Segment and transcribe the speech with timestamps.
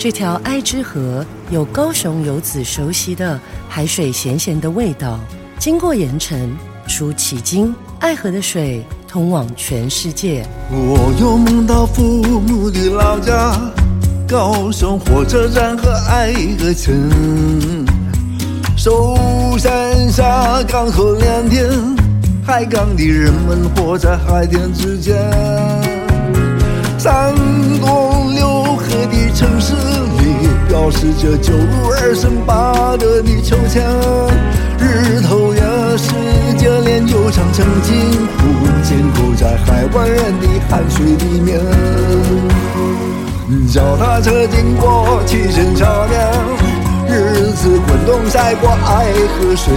[0.00, 5.20] 这条爱之河有高雄游子熟悉的海水咸咸的味道。
[5.58, 6.56] 经过盐城，
[6.88, 10.42] 出奇经，爱河的水通往全世界。
[10.70, 12.02] 我又梦到父
[12.40, 13.54] 母的老家，
[14.26, 17.86] 高雄火车站和爱河城，
[18.78, 19.18] 寿
[19.58, 21.68] 山下港口两天，
[22.42, 25.14] 海港的人们活在海天之间。
[26.96, 27.38] 三东
[27.80, 28.09] 六河的
[29.40, 33.82] 城市里，表示着九如二省八德的秋千。
[34.78, 35.62] 日头也
[35.96, 36.12] 是
[36.58, 37.96] 接连又长成金
[38.36, 38.42] 湖，
[38.82, 41.58] 浸泡在海湾人的汗水里面。
[43.72, 46.20] 脚踏车经过七星桥梁，
[47.08, 49.72] 日子滚动晒过爱河水。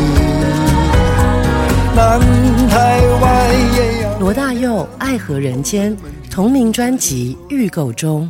[1.96, 2.20] 南
[2.68, 5.96] 台湾也有罗大佑《爱河人间》
[6.30, 8.30] 同名专辑预购中。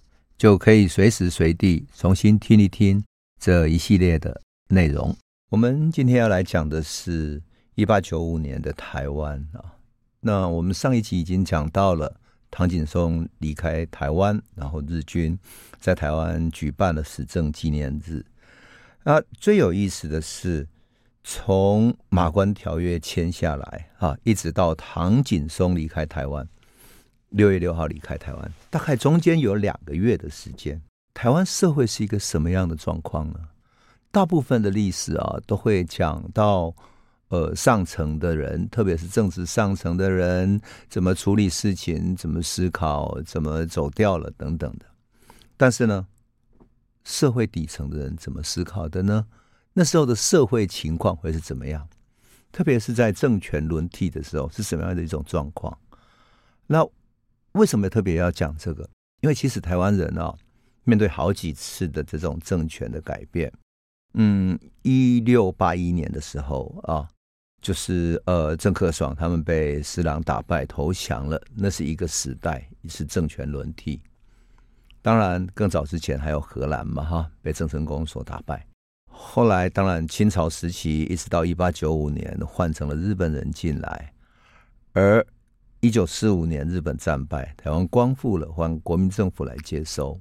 [0.41, 3.03] 就可以随时随地重新听一听
[3.39, 5.15] 这一系列的内容。
[5.51, 7.39] 我们今天要来讲的是
[7.75, 9.77] 一八九五年的台湾啊。
[10.19, 15.37] 那我们上一集已经讲到了唐景崧离开台湾，然后日军
[15.79, 18.25] 在台湾举办了始政纪念日。
[19.03, 20.67] 啊，最有意思的是，
[21.23, 26.49] 从马关条约签下来啊，一直到唐景崧离开台湾。
[27.31, 30.81] 六月六号离开台湾，大概中间有两个月的时间。
[31.13, 33.39] 台湾社会是一个什么样的状况呢？
[34.11, 36.75] 大部分的历史啊，都会讲到，
[37.29, 40.59] 呃，上层的人，特别是政治上层的人，
[40.89, 44.85] 怎么处理事情，怎么思考，怎么走掉了等等的。
[45.55, 46.07] 但是呢，
[47.05, 49.25] 社会底层的人怎么思考的呢？
[49.71, 51.87] 那时候的社会情况会是怎么样？
[52.51, 55.77] 特别是在政权轮替的时候，是什么样的一种状况？
[56.67, 56.85] 那
[57.53, 58.89] 为什么特别要讲这个？
[59.21, 60.33] 因为其实台湾人啊，
[60.83, 63.51] 面对好几次的这种政权的改变，
[64.13, 67.07] 嗯，一六八一年的时候啊，
[67.61, 74.01] 就是呃，郑克爽他们被施琅打败投降了，那是一个时代，是政权轮替。
[75.03, 78.65] 当然，更早之前还有荷兰嘛，哈，被郑成功所打败。
[79.07, 84.13] 后来，当然清朝时期一直到一八九五年换成了日本人进来，
[84.93, 85.23] 而。
[85.81, 90.19] 一九四五年，日本战败，台湾光复了，换国民政府来接收。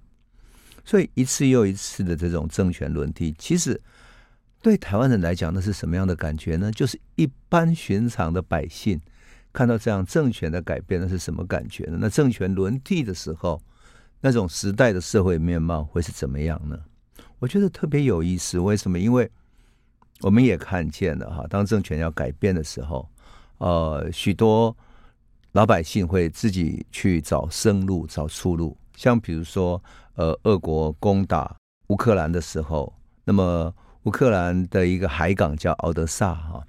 [0.86, 3.78] 所以一次又一次的这种政权轮替，其实
[4.62, 6.72] 对台湾人来讲，那是什么样的感觉呢？
[6.72, 8.98] 就是一般寻常的百姓
[9.52, 11.98] 看到这样政权的改变，那是什么感觉呢？
[12.00, 13.60] 那政权轮替的时候，
[14.22, 16.80] 那种时代的社会面貌会是怎么样呢？
[17.38, 18.58] 我觉得特别有意思。
[18.58, 18.98] 为什么？
[18.98, 19.30] 因为
[20.22, 23.06] 我们也看见了哈，当政权要改变的时候，
[23.58, 24.74] 呃，许多。
[25.52, 28.76] 老百姓会自己去找生路、找出路。
[28.96, 29.82] 像比如说，
[30.14, 31.56] 呃，俄国攻打
[31.88, 32.92] 乌克兰的时候，
[33.24, 33.74] 那么
[34.04, 36.62] 乌克兰的一个海港叫敖德萨哈，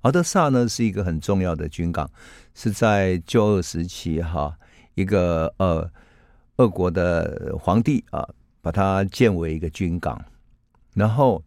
[0.00, 2.10] 敖德萨呢是一个很重要的军港，
[2.54, 4.56] 是在旧俄时期哈，
[4.94, 5.88] 一个呃
[6.56, 8.26] 俄国的皇帝啊，
[8.60, 10.24] 把它建为一个军港，
[10.94, 11.42] 然后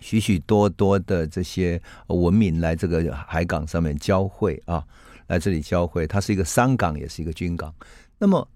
[0.00, 4.84] 许许多多的这些文明来这个海港上面交汇啊。
[5.26, 7.74] 来这里交汇，它是一个商港，也是一个军港。
[8.18, 8.46] 那么，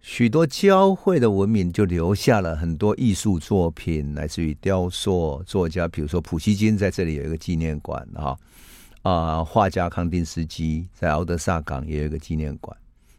[0.00, 8.36] 许多交汇的文明就留下了很多艺术作品，来自于雕塑作家，比如说普希金在这里有一个纪念馆啊
[9.02, 12.74] 啊，画家康定斯基在敖德萨港也有一个纪念馆。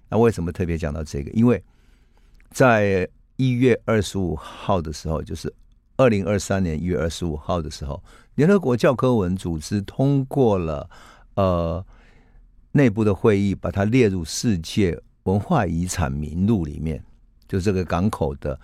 [0.10, 1.30] 那为什么特别讲到这个？
[1.32, 1.64] 因为
[2.50, 5.54] 在一月二十五号的时候，就是
[5.98, 8.02] 二零二三年一月二十五号的时候，
[8.34, 10.90] 联合国教科文组织通过了
[11.36, 11.86] 呃。
[12.74, 17.04] 内部的会议把它列入世界文化遗产名录里面，
[17.48, 18.58] 就这个港口的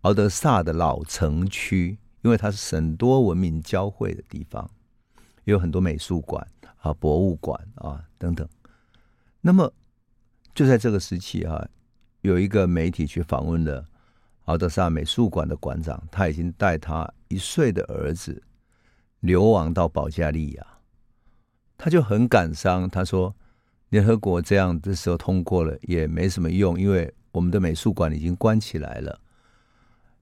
[0.00, 4.68] 敖德萨的老城区，因为它是很多文明交汇的地方，
[5.44, 6.44] 有很多美术馆
[6.78, 8.48] 啊、博物馆啊等等。
[9.40, 9.72] 那么
[10.54, 11.68] 就在这个时期啊，
[12.22, 13.86] 有一个媒体去访问了
[14.46, 18.42] 敖德萨美术馆的馆长，他已经带他一岁的儿子
[19.20, 20.66] 流亡到保加利亚，
[21.78, 23.36] 他就很感伤，他说。
[23.92, 29.20] 联合国这样的时候通过了也没什么用，因为我们的美术馆已经关起来了。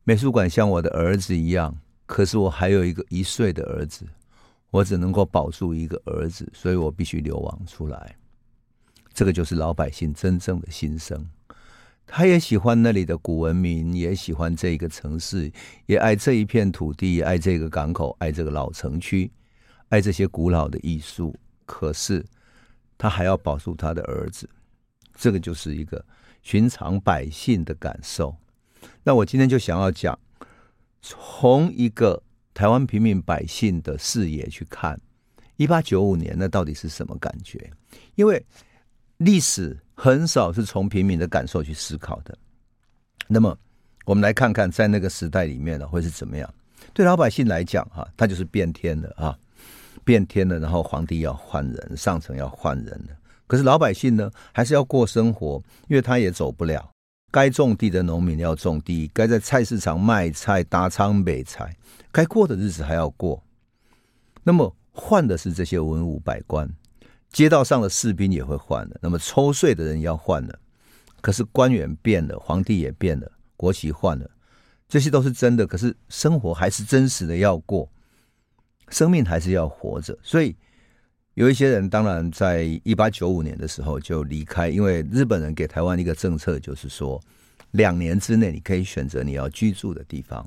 [0.03, 1.73] 美术馆像我的儿子一样，
[2.05, 4.05] 可是我还有一个一岁的儿子，
[4.73, 8.17] 我只能够保住一个儿子，所以我必须流亡出来。
[9.15, 11.25] 这个就是老百姓真正的心声。
[12.09, 15.49] 他也喜欢那里的古文明，也喜欢这一个城市，
[15.87, 19.31] 也爱这一片土地，爱这个港口，爱这个老城区，
[19.91, 21.33] 爱这些古老的艺术。
[21.65, 22.27] 可是
[23.00, 24.47] 他还要保住他的儿子，
[25.14, 26.05] 这个就是一个
[26.43, 28.37] 寻常百姓的感受。
[29.02, 30.19] 那我今天就想要讲，
[31.00, 35.00] 从一个台湾平民百姓的视野去看，
[35.56, 37.73] 一八九五年那到底是什么感觉？
[38.17, 38.44] 因为
[39.17, 42.37] 历史很少是从平民的感受去思考的。
[43.26, 43.56] 那么，
[44.05, 46.55] 我们来看看在那个时代里面呢，会是怎么样？
[46.93, 49.38] 对老百姓来讲，哈，他就是变天了啊，
[50.05, 53.17] 变天了，然后皇帝要换人，上层要换人了。
[53.47, 56.91] 可是老百姓呢，还是要过生活，因为他也走不了。
[57.32, 61.76] 该种地的农民要种地，该在菜市场卖菜、打仓买菜，
[62.11, 63.43] 该过的日子还要过。
[64.43, 66.69] 那么换的是这些文武百官，
[67.31, 68.97] 街道上的士兵也会换了。
[69.00, 70.58] 那么抽税的人要换了，
[71.20, 74.29] 可是官员变了，皇帝也变了，国旗换了，
[74.88, 75.67] 这些都是真的。
[75.67, 77.88] 可是生活还是真实的要过，
[78.91, 80.55] 生命还是要活着，所以。
[81.35, 87.19] 有一些人当然在一八九五年的时候就离开，因为日本人给台湾一个政策，就是说
[87.71, 90.47] 两年之内你可以选择你要居住的地方，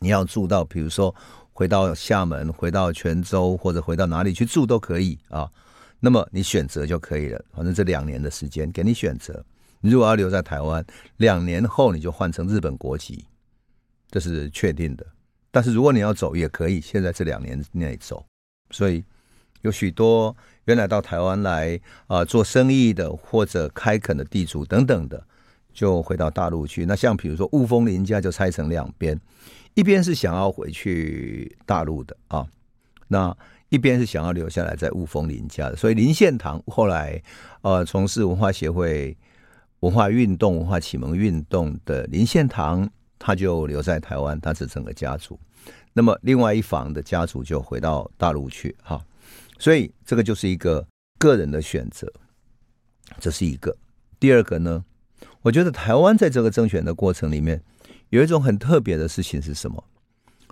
[0.00, 1.14] 你要住到比如说
[1.52, 5.50] 回到厦门、回到泉州或者回到哪里去住都可以啊。
[6.00, 9.42] 那么你选择就可以了，反正这两年的时间给你选择。
[9.80, 10.84] 你如果要留在台湾，
[11.18, 13.24] 两年后你就换成日本国籍，
[14.10, 15.06] 这是确定的。
[15.56, 18.26] 但是如果你要走也可以，现在这两年内走，
[18.70, 19.02] 所以。
[19.62, 20.36] 有许多
[20.66, 25.20] 原来到台湾来啊、做生意的或者开垦的地主等等的，
[25.72, 26.86] 就回到大陆去。
[26.86, 29.18] 那像比如说雾峰林家就拆成两边，
[29.74, 32.46] 一边是想要回去大陆的啊，
[33.08, 33.36] 那
[33.70, 35.74] 一边是想要留下来在雾峰林家的。
[35.74, 37.20] 所以林献堂后来
[37.62, 39.16] 呃从事文化协会
[39.80, 42.88] 文化运动、文化启蒙运动的林献堂，
[43.18, 45.38] 他就留在台湾，他是整个家族。
[45.92, 49.04] 那么另外一房的家族就回到大陆去哈。
[49.58, 50.86] 所以这个就是一个
[51.18, 52.12] 个人的选择，
[53.18, 53.76] 这是一个。
[54.20, 54.84] 第二个呢，
[55.42, 57.62] 我觉得台湾在这个政选的过程里面，
[58.10, 59.82] 有一种很特别的事情是什么？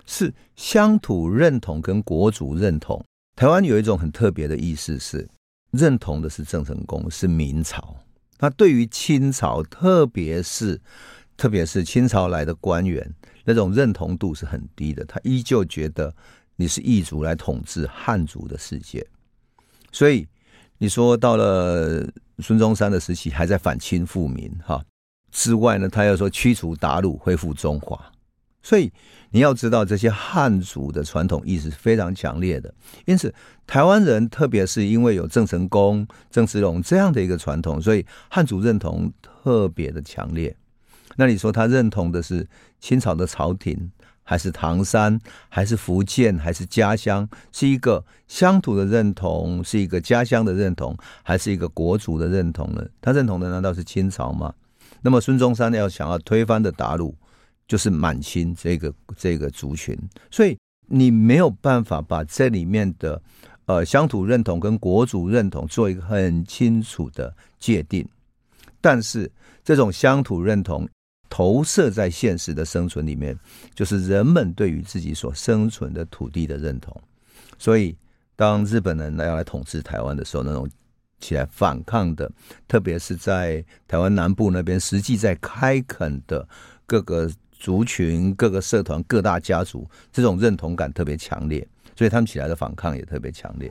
[0.07, 3.03] 是乡土认同跟国族认同。
[3.35, 5.27] 台湾有一种很特别的意思是，
[5.71, 7.95] 认同的是郑成功，是明朝。
[8.39, 10.79] 那对于清朝，特别是
[11.37, 13.09] 特别是清朝来的官员，
[13.43, 15.03] 那种认同度是很低的。
[15.05, 16.13] 他依旧觉得。
[16.57, 19.05] 你是异族来统治汉族的世界，
[19.91, 20.25] 所以
[20.77, 22.09] 你说到了
[22.39, 24.81] 孙中山的时期还在反清复明哈
[25.33, 27.99] 之外呢，他要说驱除鞑虏恢复中华，
[28.63, 28.89] 所以
[29.31, 32.73] 你要知道这些汉族的传统意识是非常强烈的。
[33.03, 33.35] 因此，
[33.67, 40.55] 台湾人特别是因为有郑成功、郑芝龙这样的一个传统，所以汉族认同特别的强烈。
[41.15, 42.47] 那你说他认同的是
[42.79, 43.91] 清朝的朝廷？
[44.27, 45.19] 还是唐山，
[45.49, 52.83] 还是福建，还是家乡，是一个乡土的认同，是一个家乡的认同，还是一个国族的认同呢？
[52.99, 54.51] 他认同的难道是清朝吗？
[55.03, 57.13] 那么孙中山要想要推翻的韃虏，
[57.67, 59.95] 就是满清这个这个族群，
[60.31, 60.57] 所以
[60.87, 63.21] 你没有办法把这里面的
[63.67, 68.03] 呃乡土认同跟国族认同做一个很清楚的界定，
[68.81, 69.31] 但是
[69.63, 70.89] 这种乡土认同。
[71.35, 73.37] 投射在现实的生存里面，
[73.73, 76.95] 就是人们对于自己所生存的土地的认同。
[77.59, 77.93] 所以，
[78.37, 80.65] 当日本人来要来统治台湾的时候，那种
[81.19, 82.31] 起来反抗的，
[82.69, 86.47] 特别是在台湾南部那边，实际在开垦的
[86.85, 93.69] 各个族群、各个社团、各大家族，这种认同感特别强烈，所以他们起来的反抗也特别强烈。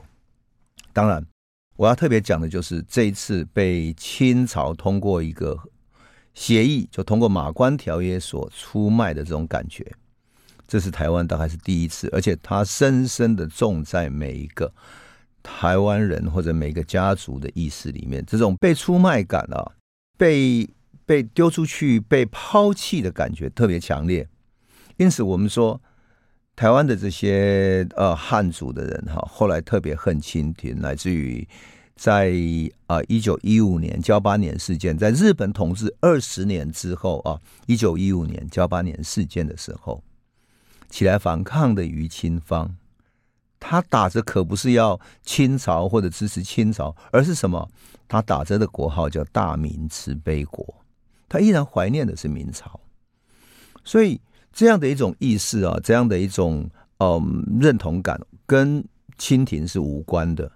[0.93, 1.25] 当然，
[1.77, 5.59] 我要特别讲的就是这一次被清朝通过一个。
[6.35, 9.89] 协议就通过马关条约所出卖的这种感觉，
[10.67, 14.71] 这是台湾大概是第一次，而且它深深的种在每一个
[15.41, 19.71] 台湾人或者每个家族的意识里面，这种被出卖感啊，
[20.17, 20.69] 被
[21.05, 24.27] 被丢出去、被抛弃的感觉特别强烈。
[24.97, 25.81] 因此，我们说
[26.53, 31.47] 台湾的这些呃汉族的人哈，后来特别恨清廷，来自于。
[31.95, 32.33] 在
[32.87, 40.03] 啊，一九一五年交八年事件，在日本统治二十年之后啊，一九一五年交八年事件的时候，
[40.89, 42.75] 起来反抗的于清芳，
[43.59, 47.69] 他打着可不是要清朝或者支持清朝，而是什么？
[48.07, 50.75] 他打着的国号叫“大明慈悲国”，
[51.27, 52.79] 他依然怀念的是明朝。
[53.83, 54.19] 所以
[54.51, 58.83] 这样的一种意识啊，这样的一种嗯认同感，跟
[59.17, 60.51] 清廷是无关的。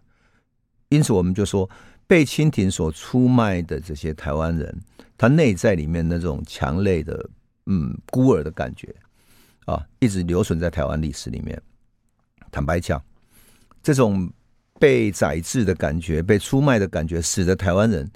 [0.89, 1.69] 因此，我们就说，
[2.05, 4.77] 被清廷所出卖的这些台湾人，
[5.17, 7.29] 他内在里面那种强烈的
[7.65, 8.93] 嗯孤儿的感觉
[9.65, 11.59] 啊，一直留存在台湾历史里面。
[12.51, 13.01] 坦白讲，
[13.81, 14.29] 这种。
[14.79, 18.09] 被宰制的感觉，被出卖的感觉，使得台湾人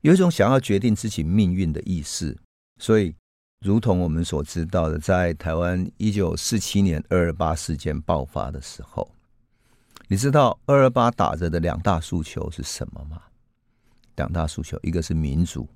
[0.00, 2.36] 有一种想要决定自己命运的意识。
[2.80, 3.14] 所以，
[3.64, 9.08] 如同我们所知道的，在台湾一九四七年二二八事件爆发的时候，
[10.08, 13.22] 你知道二二八打着的两大诉求是什么吗？
[14.16, 15.68] 两大诉求，一个是民主，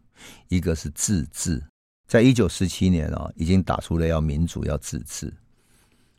[0.49, 1.63] 一个是自治。
[2.09, 5.33] 在一九四七年啊，已经打出了要民主、要自治。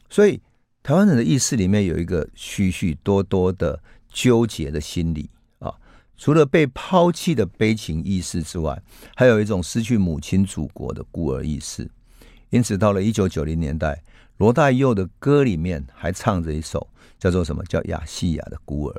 [0.10, 0.41] 所以，
[0.82, 3.79] 台湾人的意识里面有一个许许多多的。
[4.15, 5.27] 纠结的心理
[5.58, 5.74] 啊，
[6.17, 8.79] 除了被抛弃的悲情意识之外，
[9.15, 11.89] 还有一种失去母亲祖国的孤儿意识。
[12.51, 14.03] 因此，到了一九九零年代，
[14.38, 16.88] 罗大佑的歌里面还唱着一首
[17.18, 18.94] 叫做什么叫《亚细亚的孤儿》。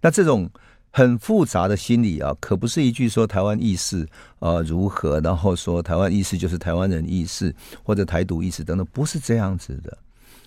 [0.00, 0.50] 那这种
[0.90, 4.08] 很复杂的心理啊，可不是一句说台湾意识
[4.38, 9.98] 啊如何，然后说台湾意识就是台湾人意识或者台独意识等等，不是这样子的。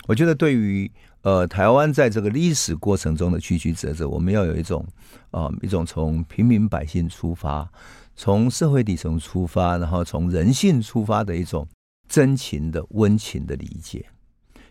[0.08, 0.92] 我觉得对于。
[1.24, 4.86] 呃，台湾在这个历史过程中的曲曲折折，我们要有一种
[5.32, 7.70] 啊、一种从平民百姓出发，
[8.16, 11.68] 从社会底层出发，然后从人性出发的一种
[12.08, 14.06] 真情的温情的理解，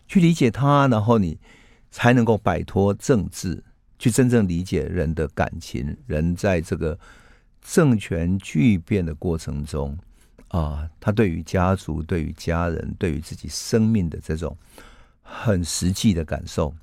[0.07, 1.39] 去理解他，然后你
[1.91, 3.63] 才能够摆脱政治，
[3.99, 5.97] 去真正理解人的感情。
[6.05, 6.97] 人在这个
[7.61, 9.97] 政权巨变的过程中
[10.49, 14.57] 啊、他对于家族、对于家人、对于自己生命的这种。
[15.29, 16.73] 很实际的感受，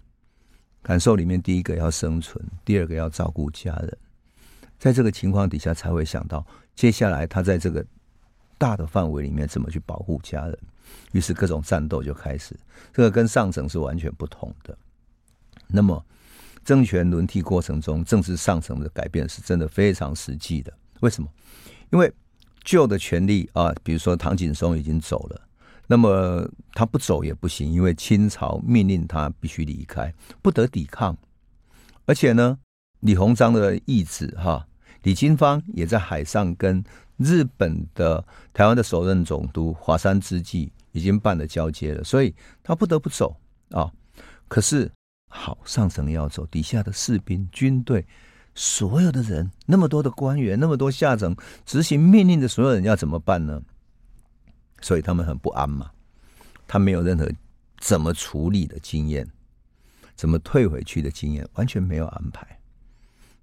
[0.82, 3.96] 感受里面，第一个要生存，第二个要照顾家人，
[4.78, 7.82] 在这个情况底下，才会想到接下来他在这个
[8.58, 10.58] 大的范围里面怎么去保护家人，
[11.12, 12.54] 于是各种战斗就开始。
[12.92, 14.76] 这个跟上层是完全不同的。
[15.66, 16.04] 那么，
[16.64, 20.72] 政权轮替过程中，政治上层的改变是真的非常实际的。
[21.00, 21.28] 为什么？
[21.90, 22.12] 因为
[22.62, 25.40] 旧的权力啊，比如说唐景崧已经走了。
[25.86, 31.14] 那么他不走也不行，因为清朝命令他必须离开，不得抵抗。
[32.06, 32.58] 而且呢，
[33.00, 34.66] 李鸿章的义子哈
[35.02, 36.82] 李经芳也在海上跟
[37.16, 43.36] 日本的台湾的首任总督华山资纪已经办了交接了，所以他不得不走
[43.70, 43.90] 啊。
[44.48, 44.90] 可是
[45.28, 48.06] 好，上层要走，底下的士兵、军队，
[48.54, 53.60] 所有的人，那么多的官员，那么多下层执行命令的所有人要怎么办呢？
[54.80, 55.90] 所以他们很不安嘛，
[56.66, 57.28] 他没有任何
[57.78, 59.26] 怎么处理的经验，
[60.14, 62.46] 怎么退回去的经验，完全没有安排。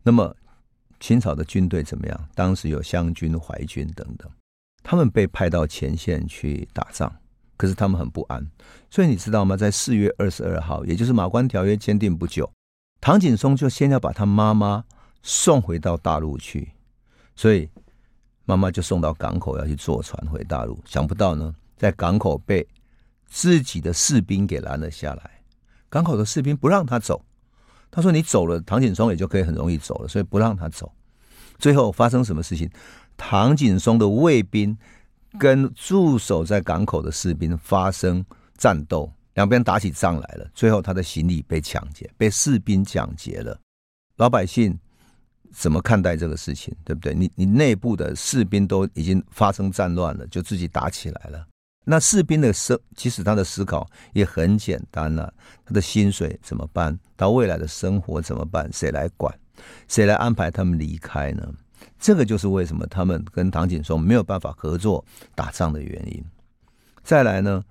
[0.04, 0.36] 那么
[1.02, 2.30] 清朝的军队怎么样？
[2.34, 4.32] 当时有湘军、淮军等等，
[4.82, 7.14] 他们被派到前线去打仗，
[7.58, 8.50] 可是他们很不安。
[8.90, 9.58] 所以你知道吗？
[9.58, 12.50] 在四月二十二号，也就是马关条约签订不久，
[13.02, 14.86] 唐景崧就先要把他妈妈
[15.22, 16.72] 送回到大陆去，
[17.36, 17.70] 所以。
[18.44, 22.68] 妈妈就送到港口要去坐船回大陆，想不到呢，在港口被
[23.28, 25.40] 自己的士兵给拦了下来。
[25.88, 27.24] 港口的士兵不让他走，
[27.92, 30.92] 他说：“你走了，唐景松也就可以很容易走了，所以不让他走。”
[31.60, 32.68] 最后发生什么事情？
[33.18, 34.76] 唐景松的卫兵
[35.38, 38.26] 跟驻守在港口的士兵发生
[38.58, 40.50] 战斗，两边打起仗来了。
[40.56, 43.60] 最后他的行李被抢劫，被士兵抢劫了，
[44.16, 44.80] 老百姓。
[45.54, 47.14] 怎么看待这个事情，对不对？
[47.14, 51.46] 你你内部的士兵都已经发生战乱了，就自己打起来了。
[51.84, 55.34] 那士兵的思，其实他的思考也很简单了。
[55.66, 56.98] 他的薪水怎么办？
[57.18, 58.70] 他未来的生活怎么办？
[58.72, 59.34] 谁来管？
[59.88, 61.54] 谁来安排他们离开呢？
[62.00, 65.04] 这个就是为什么他们跟唐景崧没有办法合作
[65.36, 66.24] 打仗的原因。
[67.04, 67.64] 再来呢，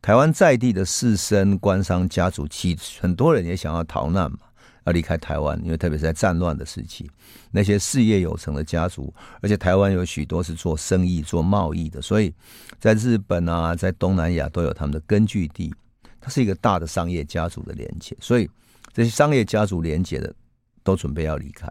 [0.00, 4.38] 台湾在地的士绅、官商家族，其很多人也想要逃难嘛。
[4.88, 7.08] 要离开台湾，因为特别是在战乱的时期，
[7.50, 12.32] 那些事业有成的家族，而且台湾有许多是做生意、做贸易的，所以
[12.80, 15.72] 在日本啊，在东南亚都有他们的根据地。
[16.20, 18.50] 它是一个大的商业家族的连接，所以
[18.92, 20.34] 这些商业家族连接的
[20.82, 21.68] 都准备要离开。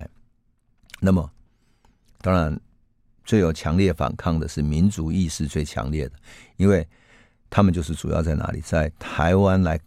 [1.00, 1.30] 那么，
[2.22, 2.58] 当然
[3.26, 6.14] 最有强烈反抗的是民族意识最强烈的，
[6.56, 6.88] 因为
[7.50, 9.80] 他们就是主要在哪里，在台湾来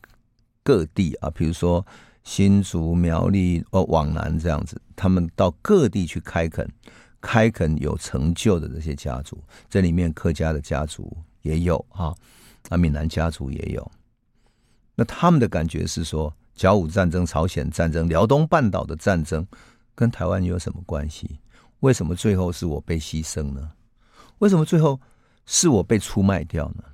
[0.63, 1.85] 各地啊，比如说。
[2.31, 6.65] 新竹、苗栗哦，往南这样子，他们到各地去开垦，
[7.21, 9.37] 开垦有成就的这些家族，
[9.69, 12.15] 这里面客家的家族也有啊，
[12.69, 13.91] 啊，闽南家族也有。
[14.95, 19.45] 那他们的感觉是说，甲午战争、朝鲜战争、辽东半岛的战争，
[19.97, 21.41] 跟台湾有什么关系？
[21.81, 23.73] 为什么最后是我被牺牲呢？
[24.39, 25.01] 为什么最后
[25.47, 26.85] 是我被出卖掉呢？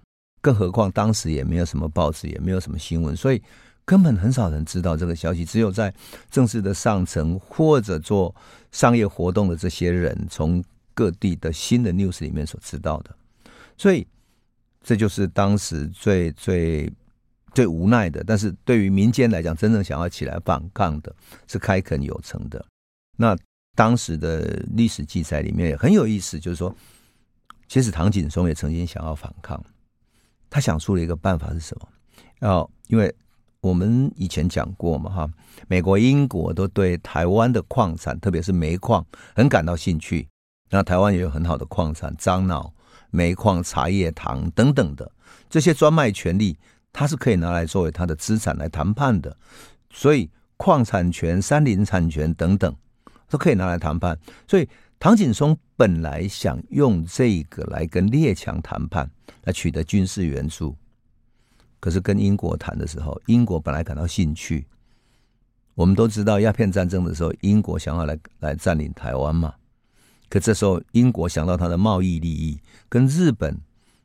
[0.40, 3.42] 更何况当时也没有什么报纸，也没有什么新闻，所以
[3.86, 5.44] 根本很少人知道这个消息。
[5.44, 5.94] 只有在
[6.30, 8.34] 正式的上层或者做
[8.72, 10.62] 商业活动的这些人，从
[10.92, 13.16] 各地的新的 news 里面所知道的。
[13.78, 14.06] 所以
[14.82, 16.92] 这就是当时最最
[17.54, 18.24] 最无奈的。
[18.24, 21.14] 但是对于民间来讲，真正想要起来反抗的
[21.46, 22.62] 是开垦有成的。
[23.16, 23.36] 那
[23.74, 26.74] 当时的历史记载里面也很有意思，就是说，
[27.68, 29.62] 其实唐景崧也曾经想要反抗，
[30.50, 31.88] 他想出了一个办法是什么？
[32.40, 33.14] 要因为
[33.66, 35.30] 我们以前讲过嘛，哈，
[35.66, 39.04] 美国、英国都对台湾的矿产，特别是煤矿，
[39.34, 40.28] 很感到兴趣。
[40.70, 42.72] 那台湾也有很好的矿产，樟脑、
[43.10, 45.10] 煤矿、茶叶、糖等等的
[45.50, 46.56] 这些专卖权利，
[46.92, 49.36] 它是可以拿来作为它的资产来谈判的。
[49.90, 52.74] 所以，矿产权、山林产权等等。
[53.28, 54.68] 都可以拿来谈判，所以
[55.00, 59.10] 唐景崧本来想用这个来跟列强谈判，
[59.42, 60.76] 来取得军事援助。
[61.80, 64.66] 可是跟英国谈的时候，英国本来感到兴趣。
[65.74, 69.54] 我们都知道鸦片战争的时候，英国想要来来占领台湾嘛。
[70.28, 73.56] 可这时候英国想到他的贸易利益，跟日本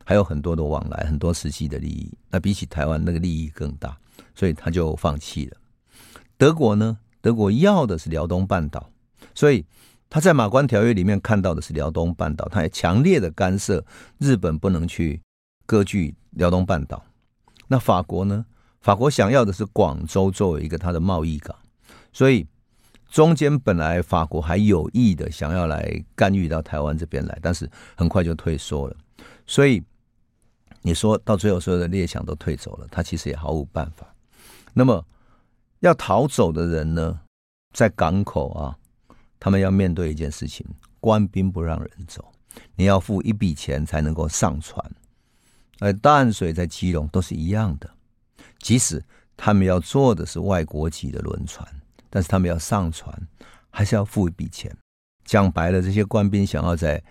[0.04, 3.96] 还有很多的往来，很多实际的利益，那比起台湾那个利益更大，
[4.34, 5.56] 所以他就放弃了。
[6.36, 6.98] 德国呢？
[7.20, 8.88] 德国要的是辽东半岛。
[9.34, 9.64] 所以
[10.10, 13.82] 他在马关条约里面看到的是辽东半岛，他也强烈的干涉
[14.18, 15.20] 日本不能去
[15.64, 17.02] 割据辽东半岛。
[17.72, 18.44] 那法国呢？
[18.82, 21.56] 法国想要的是广州作为一个它的贸易港，
[22.12, 22.46] 所以
[23.08, 28.96] 中间本来法国还有意的想要来干预到台湾这边来，但是很快就退缩了。
[29.46, 29.82] 所以
[30.82, 34.06] 你说到最后，所有的列强都退走了，他其实也毫无办法。
[34.74, 35.02] 那么
[35.80, 37.20] 要逃走的人呢，
[37.72, 38.76] 在港口啊。
[39.44, 40.64] 他们要面对一件事情，
[41.00, 42.32] 官兵不让人走，
[42.76, 44.78] 你要付一笔钱才能够上船。
[45.82, 47.90] 而淡水在基隆都是一样的，
[48.60, 49.02] 即使
[49.36, 51.68] 他们要坐的是外国籍的轮船，
[52.08, 53.12] 但是他们要上船，
[53.68, 54.72] 还是要付一笔钱。
[55.24, 57.02] 讲白了，这些官兵想要在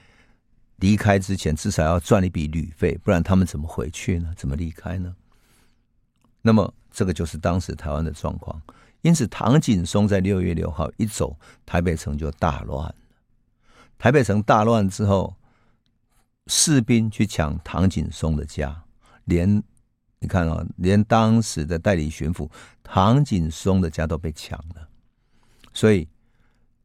[0.77, 4.33] 离开之前，至少要赚一笔旅费，不然他们怎么回去呢？
[4.37, 5.13] 怎么离开呢？
[6.41, 8.61] 那么，这个就是当时台湾的状况。
[9.01, 12.95] 因此，唐景崧在六月六号一走，台北城就大乱了。
[13.99, 15.35] 台北城大乱之后，
[16.47, 18.83] 士兵去抢唐景崧的家，
[19.25, 19.61] 连
[20.19, 22.49] 你看啊、哦，连当时的代理巡抚
[22.83, 24.87] 唐景崧的家都被抢了。
[25.73, 26.07] 所以，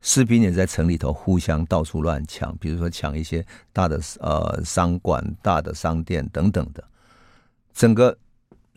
[0.00, 6.84] 士兵也在城里头互相到处乱抢，比如说抢一些大的呃商馆、大的商店等等的，
[7.72, 8.16] 整个。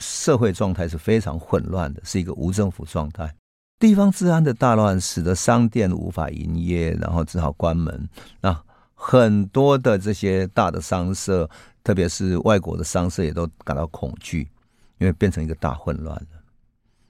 [0.01, 3.35] 社会状态是非常混乱的，是一个无政府状态。
[3.79, 8.07] 地方治安的大乱，使得商店无法营业，然后只好关门。
[8.39, 8.63] 那
[9.01, 11.49] 很多的这些大的商社，
[11.83, 14.49] 特别是外国的商社，也都感到恐惧，
[14.97, 16.43] 因为变成一个大混乱了。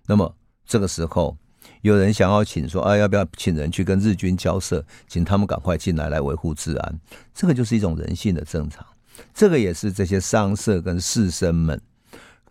[0.06, 1.36] 那么这个时候，
[1.82, 6.99] 有人想要请说：“啊，要不要请人去跟日军交涉，请他们赶快进来来维护治安？”
[7.34, 8.86] 这个就是一种人性的正常。
[9.34, 11.82] 这个也是这些商社跟士绅们。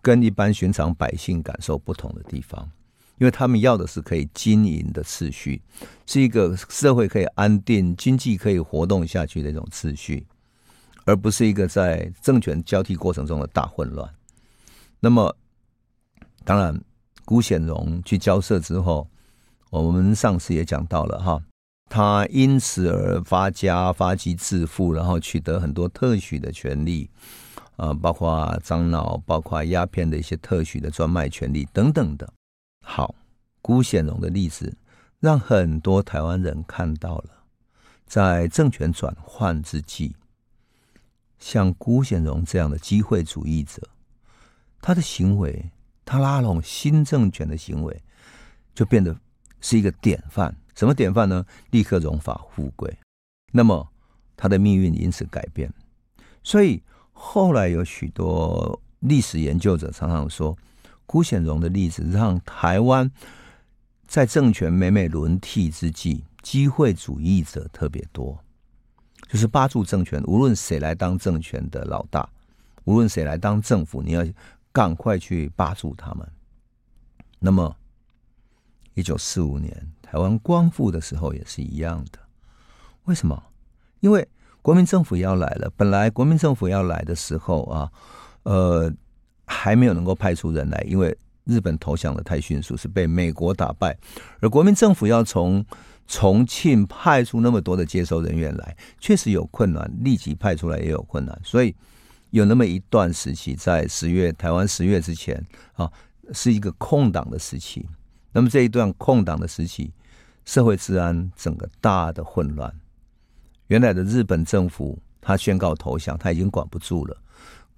[0.01, 2.71] 跟一般寻常百姓感受不同的地方，
[3.19, 5.61] 因为他们要的是可以经营的秩序，
[6.07, 10.27] 是一个社会可以安定、经济可以活动下去的一种秩序，
[11.05, 14.09] 而不是一个在政权交替过程中的大混乱。
[15.01, 15.37] 那么，
[16.45, 16.81] 当然，
[17.25, 19.09] 辜显荣去交涉之后，
[19.71, 21.43] 我们上次也讲到了哈，
[21.91, 27.11] 他因此而发家、发迹致富，然后取得很多特许的权利。
[27.77, 32.29] 啊，包括樟脑，包括鸦片的一些特许的专卖权利等等的。
[32.91, 33.15] 好，
[33.61, 34.79] 辜显荣的例子
[35.21, 37.45] 让很多台湾人看到了，
[38.07, 40.17] 在政权转换之际，
[41.39, 43.87] 像辜显荣这样的机会主义者，
[44.81, 45.71] 他的行为，
[46.07, 48.03] 他拉拢新政权的行为，
[48.75, 49.15] 就变得
[49.61, 50.57] 是一个典范。
[50.75, 51.45] 什么典范呢？
[51.71, 52.97] 立刻荣华富贵。
[53.53, 53.87] 那么
[54.35, 55.71] 他的命运因此改变。
[56.43, 56.83] 所以。
[57.21, 60.57] 后来有许多历史研究者常常说，
[61.09, 63.11] 辜显荣的例子让台湾
[64.07, 68.39] 在政权每每轮替之际，机会主义者特别多，
[69.27, 72.29] 就是霸住政权，无论谁来当政权的老大，
[72.85, 74.23] 无论谁来当政府，你要
[74.71, 76.29] 赶快去霸住他们。
[77.39, 77.75] 那么，
[78.93, 82.19] 一九四五年台湾光复的时候也是一样的，
[83.05, 83.43] 为什么？
[84.01, 84.29] 因为。
[84.61, 85.73] 国民政府要来了。
[85.79, 87.91] 本来国民政府要来的时候啊，
[88.43, 88.93] 呃，
[89.49, 93.97] 还没有能够派出人来，因为日本投降的太迅速，是被美国打败。
[94.41, 95.65] 而国民政府要从
[96.07, 101.75] 重庆派出那么多的接收人员来，确实有困难，立即派出来也有困难，所以
[102.31, 105.43] 有那么一段时期，在十月台湾十月之前
[105.75, 105.91] 啊，
[106.33, 107.87] 是一个空档的时期。
[108.33, 109.91] 那么这一段空档的时期，
[110.45, 112.73] 社会治安整个大的混乱。
[113.69, 117.17] 原来的日本政府他宣告投降，他已经管不住了，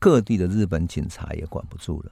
[0.01, 2.11] 各地的日本警察也管不住了。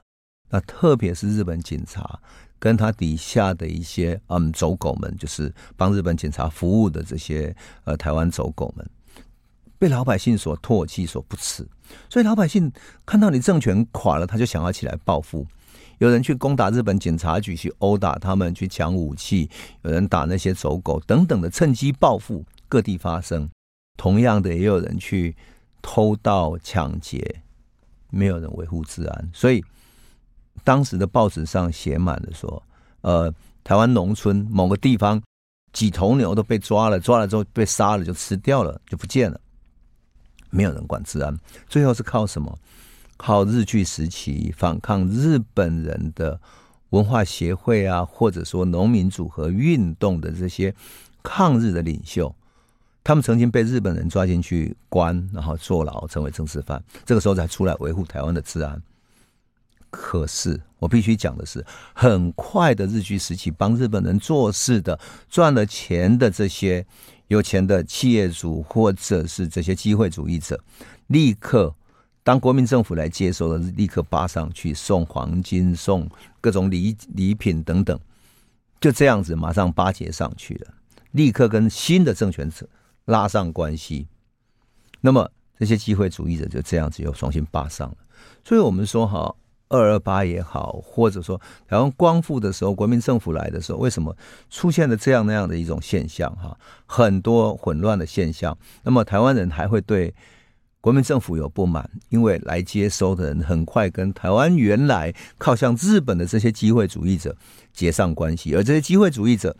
[0.48, 2.20] 那特别是日本警察。
[2.60, 8.84] 跟他底下的一些嗯走狗们，就是帮日本警察服务的这些呃台湾走狗们，
[9.78, 11.64] 被老百姓所唾弃、所不齿，
[12.10, 12.72] 所以老百姓
[13.06, 15.46] 看到你政权垮了，他就想要起来报复。
[15.98, 19.48] 有人去攻打日本警察局，去殴打他们，去抢武器；
[19.82, 22.44] 有人打那些走狗等等的，趁机报复。
[22.68, 23.48] 各地发生，
[23.96, 25.36] 同样的也有人去
[25.80, 27.40] 偷盗、抢劫，
[28.10, 29.64] 没有人维护治安，所以。
[30.64, 32.62] 当时的报纸上写满了说，
[33.02, 35.22] 呃，台湾农村某个地方
[35.72, 39.40] 几头牛都被抓了，抓了之后被杀了，就吃掉了，就不见了，
[40.50, 41.34] 没有人管治安。
[41.68, 42.58] 最后是靠什么？
[43.16, 46.38] 靠日据时期反抗日本人的
[46.90, 50.74] 文化协会啊，或者说农民组合运动的这些
[51.22, 52.34] 抗日的领袖，
[53.08, 58.78] 他们曾经被日本人抓进去关，然后坐牢，成为政治犯，这个时候才出来维护台湾的治安。
[59.88, 66.84] 可是我必须讲的是，很快的日据时期，帮日本人做事的、赚了钱的这些
[67.28, 70.62] 有钱的企业主，或者是这些机会主义者，
[71.06, 71.74] 立刻
[72.22, 76.06] 当国民政府来接收了，立刻扒上去送黄金、送
[76.42, 77.98] 各种礼礼品等等，
[78.78, 80.74] 就这样子马上巴结上去了，
[81.12, 82.68] 立刻跟新的政权者
[83.08, 84.06] 拉上关系。
[85.00, 87.96] 那么这些机会主义者就这样子又重新扒上了。
[88.44, 89.34] 所以我们说哈。
[89.70, 94.16] 二二八也好，或者说台湾光复的时候，国民政府来的时候，为什么
[94.48, 96.34] 出现了这样那样的一种现象？
[96.36, 98.56] 哈，很多混乱的现象。
[98.82, 100.14] 那么台湾人还会对
[100.80, 107.36] 国民政府有不满，因为来接收的人很快跟台湾原来靠向日本的这些机会主义者
[107.74, 109.54] 结上关系，而这些机会主义者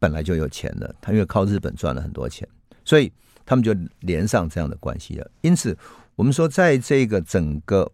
[0.00, 2.48] 本来就有钱了，他因为靠日本赚了很多钱，
[2.84, 3.12] 所以
[3.46, 5.30] 他们就连上这样的关系了。
[5.40, 5.76] 因此，
[6.16, 7.90] 我们说，在这个整个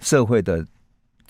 [0.00, 0.66] 社会的。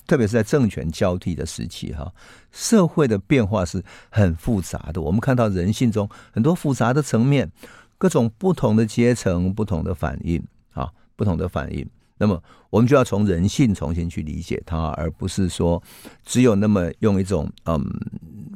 [0.07, 2.13] 特别是在政权交替的时期，哈，
[2.51, 5.01] 社会的变化是很复杂的。
[5.01, 7.49] 我们看到人性中很多复杂的层面，
[7.97, 11.89] 各种不同的阶层、不同的反应，啊，不同的反应。
[12.19, 15.81] 那么，我们就要从人性重新去理解它，而不是说
[16.25, 17.81] 只有那么用一种嗯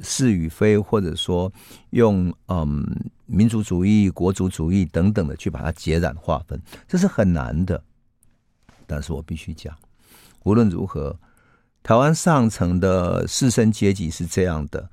[0.02, 1.52] 是与非，或者说
[1.90, 2.84] 用嗯
[3.26, 7.82] 民族主义、国族主义等等的去把它截然划分，这是很难的。
[8.86, 9.76] 但是我必须讲，
[10.42, 11.16] 无论如何。
[11.82, 14.88] 台湾上层的士绅阶级是这样的，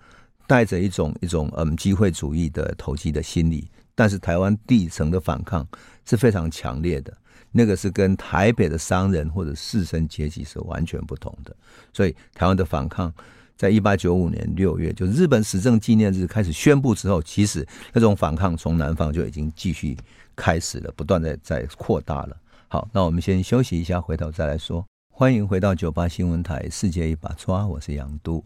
[0.46, 5.66] 带着一种一种嗯机会主义的投机的心理，但是台湾底层的反抗
[6.04, 7.18] 是非常强烈的，
[7.50, 11.56] 那个是跟台北的商人或者士绅阶级是完全不同的。
[11.94, 13.14] 所以台湾的反抗，
[13.58, 19.98] 在一八九五年六月，就日本史政纪念日开始宣布之后，其实那种反抗从南方就已经继续
[20.36, 22.38] 开始了，不断在在扩大了。
[22.68, 24.86] 好，那我们先休息一下，回头再来说。
[25.14, 28.44] 欢迎回到九八新闻台《世界一把抓》，我是杨都。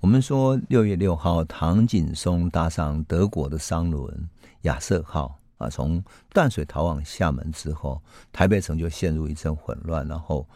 [0.00, 4.28] 我们说六月六号，唐景崧搭上德国的商轮
[4.62, 8.00] 亚瑟号啊，从淡水逃往厦门之后，
[8.32, 10.48] 台北城就陷入一阵混乱，然后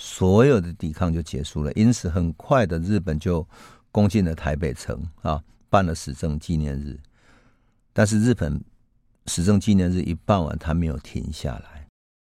[0.00, 1.70] 所有的抵抗就结束了。
[1.74, 3.46] 因此，很快的日本就
[3.92, 6.98] 攻进了台北城啊，办了始政纪念日。
[7.92, 8.58] 但是日本
[9.26, 11.86] 始政纪念日一办完，他没有停下来。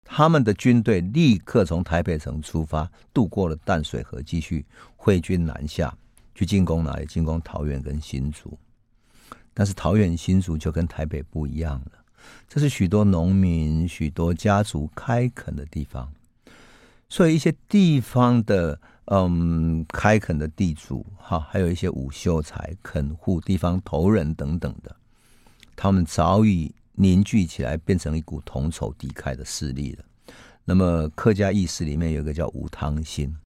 [0.06, 5.94] 他们的军队立刻从台北城出发，渡过了淡水河，继续挥军南下，
[6.34, 7.06] 去进攻哪里？
[7.06, 8.58] 进攻桃园跟新竹。
[9.54, 11.92] 但是桃园新竹就跟台北不一样了，
[12.48, 16.10] 这是许多农民、许多家族开垦的地方，
[17.10, 24.96] 所以一些地方的嗯开垦的地主哈，还有一些武秀才、垦户、地方头人等等的，
[25.76, 26.74] 他们早已。
[27.00, 30.04] 凝聚起来，变成一股同仇敌忾的势力了。
[30.66, 33.38] 那么客家意识里面有一个叫武汤兴，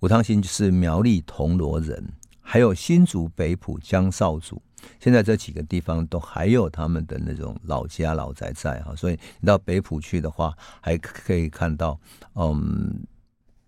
[0.00, 2.02] 武汤兴就是苗栗铜锣人，
[2.44, 4.62] 还有新竹北埔江少族。
[5.00, 11.98] 现在这几个地方都还有他们的那种老家老宅在哈，所以你到北埔去的话，还可以看到
[12.34, 13.02] 嗯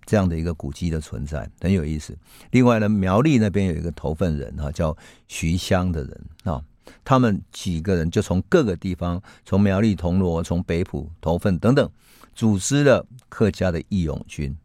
[0.05, 2.17] 这样的一个古迹的存在，很有意思。
[2.51, 4.95] 另外呢，苗栗那边有一个头份人哈，叫
[5.27, 6.63] 徐香的人啊。
[7.03, 11.91] 他们几个人就从各个地方，从苗栗铜锣，从北埔头份等等，
[12.35, 14.57] 组织了客家的义勇军，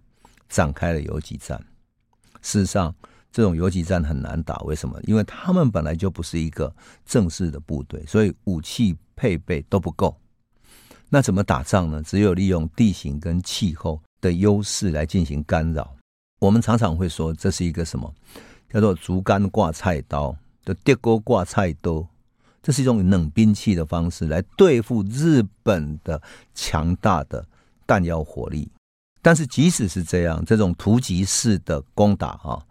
[0.47, 1.57] 展开了游击战。
[2.41, 2.93] 事实上，
[3.31, 4.57] 这种游击战很难打。
[4.59, 4.99] 为什么？
[5.03, 6.73] 因为他们本来就不是一个
[7.05, 10.15] 正式的部队，所以武器配备都不够。
[11.09, 12.01] 那怎么打仗呢？
[12.03, 15.93] 只有利用地形跟气候的优势来进行干扰。
[16.39, 18.13] 我们常常会说，这是一个什么？
[18.69, 22.07] 叫做竹竿挂菜刀，就电锅挂菜刀。
[22.63, 26.21] 这是一种冷兵器的方式来对付日本的
[26.53, 27.45] 强大的
[27.85, 28.71] 弹药火力。
[29.21, 32.63] 但是即使是这样，这种突击式的攻打啊，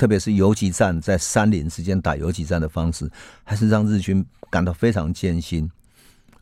[0.00, 3.10] 特别是游击战，在山林之间打游击战的方式，
[3.44, 5.70] 还是让日军感到非常艰辛，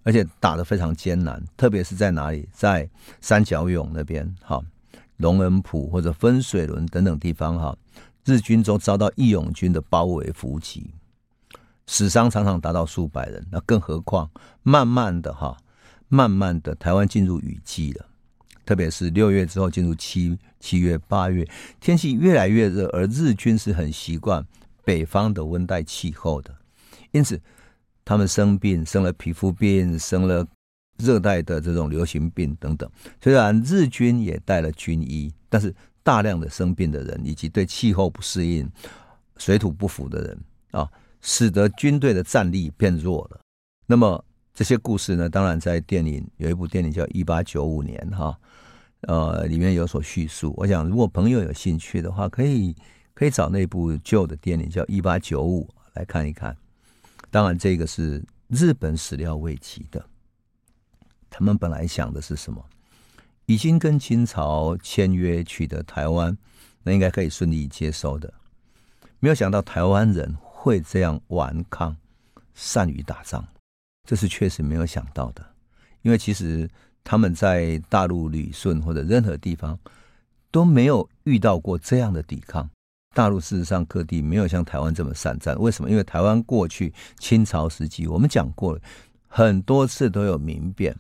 [0.05, 1.43] 而且打得非常艰难。
[1.57, 2.89] 特别是在哪里，在
[3.21, 4.63] 三角涌那边，哈，
[5.17, 7.77] 龙恩浦或者分水轮等等地方，哈，
[8.25, 10.95] 日军都遭到义勇军的包围伏击。
[11.89, 14.31] 死伤常常达到数百人，那更何况
[14.63, 15.57] 慢慢的哈，
[16.07, 18.07] 慢慢的台湾进入雨季了，
[18.69, 21.43] 特别是六月之后进入七七月八月，
[21.81, 24.47] 天气越来越热，而日军是很习惯
[24.85, 26.55] 北方的温带气候的，
[27.13, 27.41] 因此
[28.05, 30.47] 他们生病，生了皮肤病，生了
[30.99, 32.87] 热带的这种流行病等等。
[33.23, 38.71] 虽然日军也带了军医，但是大量的生病的人以及对气候不适应、
[39.39, 40.39] 水土不服的人
[40.73, 40.87] 啊。
[41.23, 43.41] 使得军队的战力变弱了。
[43.87, 44.23] 那么
[44.55, 45.29] 这些故事呢？
[45.29, 48.39] 当然在电影有一部电影叫《一八九五年》哈，
[49.03, 50.53] 呃，里面有所叙述。
[50.57, 52.75] 我想，如果朋友有兴趣的话，可以
[53.15, 56.57] 可以找那部旧的电影叫《一八九五》来看一看。
[57.31, 60.05] 当然，这个是日本始料未及的。
[61.31, 62.65] 他们本来想的是什么？
[63.47, 66.37] 已经跟清朝签约取得台湾，
[66.83, 68.33] 那应该可以顺利接收的。
[69.21, 70.37] 没有想到台湾人。
[70.61, 71.97] 会这样顽抗，
[72.53, 73.47] 善于打仗，
[74.05, 75.55] 这是确实没有想到的。
[76.03, 76.69] 因为其实
[77.11, 79.79] 他们在大陆旅顺或者任何地方
[80.51, 82.69] 都没有遇到过这样的抵抗。
[83.15, 85.59] 大陆事实上各地没有像台湾这么善战。
[85.59, 85.89] 为什么？
[85.89, 88.79] 因为台湾过去清朝时期，我们讲过，
[89.27, 90.95] 很多次都有民变。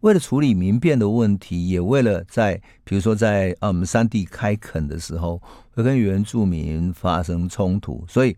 [0.00, 8.36] 为了处理民变的问题，也为了在比如说在我们山地开垦的时候，会跟原住民发生冲突，所以。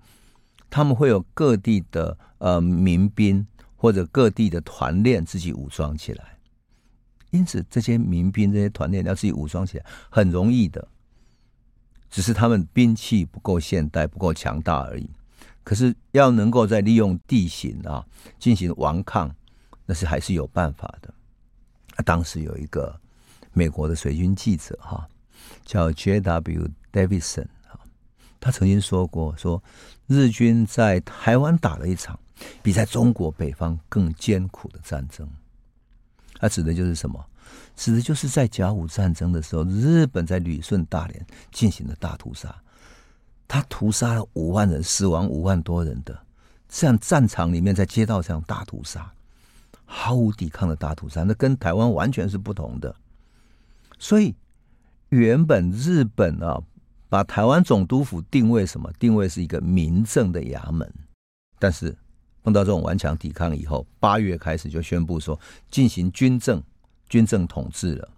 [0.72, 6.24] 他们会有各地的呃民兵或者各地的团练自己武装起来，
[7.30, 10.86] 因此这些民兵这些团练要自己武装起来很容易的，
[12.10, 15.08] 只是他们兵器不够现代、不够强大而已。
[15.62, 18.04] 可是要能够在利用地形啊
[18.38, 19.34] 进行顽抗，
[19.86, 21.12] 那是还是有办法的。
[21.96, 22.98] 啊，当时有一个
[23.52, 25.06] 美国的水军记者哈，
[25.64, 26.68] 叫 J.W.
[26.92, 27.46] Davidson。
[28.40, 29.62] 他曾经说过：“说
[30.06, 32.18] 日军在台湾打了一场
[32.62, 35.28] 比在中国北方更艰苦的战争。
[36.40, 37.24] 他指的就是什么？
[37.76, 42.54] 指的就是在甲午战争的时候，日本在旅顺大连进行了大屠杀，
[43.46, 46.18] 他屠杀了五万人，死亡五万多人的
[46.68, 49.12] 这样战场里面，在街道上大屠杀，
[49.84, 52.94] 毫无抵抗的大屠杀，那跟台湾完全是不同的。
[53.98, 54.34] 所以
[55.10, 56.60] 原本日本啊。”
[57.10, 58.88] 把台湾总督府定位什么？
[58.96, 60.88] 定位是一个民政的衙门，
[61.58, 61.92] 但是
[62.42, 65.38] 碰到这种顽强抵抗以后，八月开始就宣布说
[65.70, 66.62] 进行军政、
[67.08, 68.08] 军政统治了。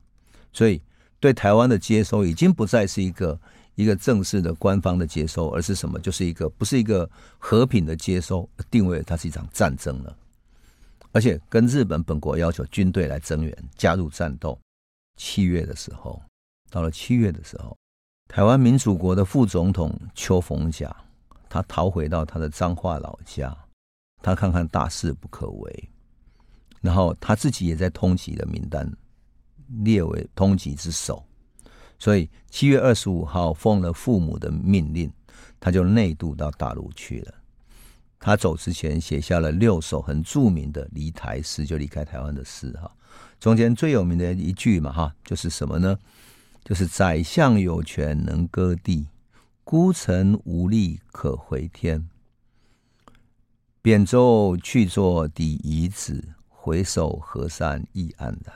[0.52, 0.80] 所以
[1.18, 3.40] 对台湾的接收已经不再是一个
[3.74, 5.98] 一个正式的官方的接收，而是什么？
[5.98, 7.08] 就是一个不是一个
[7.38, 10.16] 和平的接收，定位它是一场战争了。
[11.12, 14.58] 而且跟日本本国要求军队来增援、加入战斗。
[15.16, 16.20] 七月的时候，
[16.70, 17.76] 到了七月的时候。
[18.28, 20.94] 台湾民主国的副总统邱逢甲，
[21.50, 23.54] 他逃回到他的彰化老家，
[24.22, 25.90] 他看看大势不可为，
[26.80, 28.90] 然后他自己也在通缉的名单
[29.84, 31.24] 列为通缉之首，
[31.98, 35.12] 所以七月二十五号奉了父母的命令，
[35.58, 37.34] 他就内渡到大陆去了。
[38.18, 42.88] 他走之前写下了六首很著名的离台诗，就离开台湾的诗哈。
[43.40, 45.98] 中间最有名的一句嘛哈，就是什么呢？
[46.64, 49.08] 就是宰相有权能割地，
[49.64, 52.08] 孤臣无力可回天。
[53.82, 58.54] 扁舟去作底遗子，回首河山亦黯然。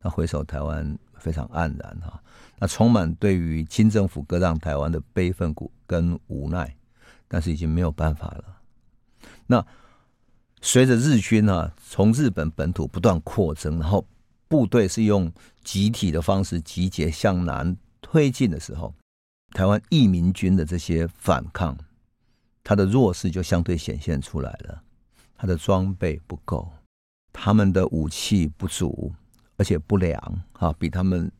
[0.00, 2.20] 那回首台湾非常黯然哈，
[2.58, 5.54] 那充满对于清政府割让台湾的悲愤
[5.86, 6.74] 跟无奈，
[7.28, 8.44] 但是已经没有办法了。
[9.46, 9.64] 那
[10.60, 14.04] 随着日军啊从日本本土不断扩增，然后。
[14.48, 15.32] 部队是用
[15.64, 18.94] 集体的方式集结向南推进的时候，
[19.52, 21.74] 台湾义民军的这些反抗，
[22.64, 24.82] 他的弱势就相对显现出来了。
[25.36, 26.70] 他的装备不够，
[27.32, 29.12] 他们的武器不足，
[29.56, 31.30] 而且不良啊，比他们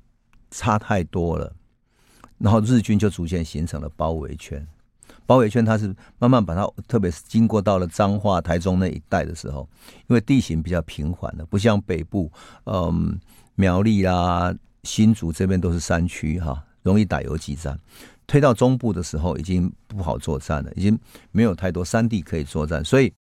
[0.51, 1.55] 差太多了。
[2.39, 4.67] 然后日军就逐渐形成了包围圈。
[5.25, 9.69] 包围圈它是慢慢把它，特别是经过到了彰化、台中那一带的时候，
[10.09, 12.31] 因为地形比较平缓的，不像北部，
[12.65, 13.17] 嗯，
[13.55, 17.79] 苗栗啦、新竹这边都是山区哈，容易打游击战。
[18.27, 20.99] 推到中部的时候，已经不好作战了，已经
[21.31, 23.13] 没有太多山地可以作战，所以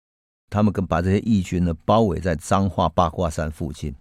[0.48, 3.94] 他们跟把这些义军呢包围在彰化八卦山附近，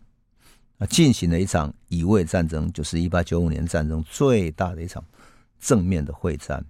[0.78, 5.04] 啊，进行了一场乙未战争，就是一八九五年战争最大的一场
[5.60, 6.64] 正面的会战。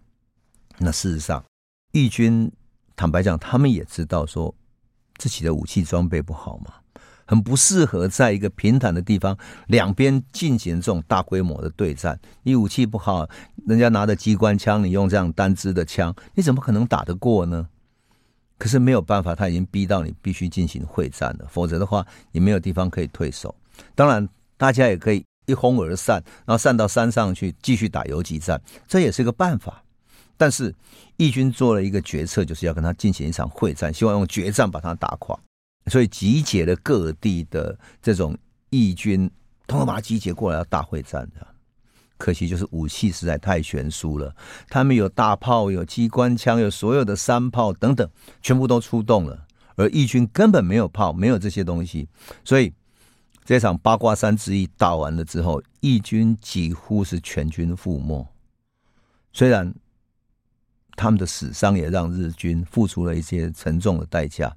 [0.78, 1.44] 那事实上，
[1.92, 2.52] 义军
[2.96, 4.54] 坦白讲，他们也知道说
[5.18, 6.74] 自己的武器装备不好嘛，
[7.32, 12.20] 很不适合在一个平坦的地方两边进行这种大规模的对战。
[12.44, 13.26] 你武器不好，
[13.66, 17.70] 人家拿着机关枪，你用这样单支的枪，你怎么可能打得过呢？
[18.58, 23.56] 可是没有办法，他已经逼到你必须进行会战了，否则的话，你没有地方可以退守。
[23.96, 29.82] 当然，大家也可以一哄而散，然后散到山上去继续打游击战，这也是个办法。
[30.36, 30.76] 但是
[31.16, 35.40] 义军做了一个决策，就是要跟他进行一场会战，希望用决战把他打垮。
[35.88, 38.38] 所以集结了各地的这种
[38.70, 39.30] 义军，
[39.68, 41.48] 统统把他集结过来要大会战的。
[42.18, 44.36] 可惜就是武器实在太悬殊了，
[44.70, 48.10] 他们有大炮，有机关枪，有所有的山炮等等，
[48.42, 52.08] 全部都出动了，而义军根本没有炮，没有这些东西。
[52.46, 52.74] 所以
[53.44, 58.28] 这场八卦山之役打完了之后，义军几乎是全军覆没。
[59.34, 59.74] 虽然。
[60.98, 64.54] 他们的死伤也让日军付出了一些沉重的代价，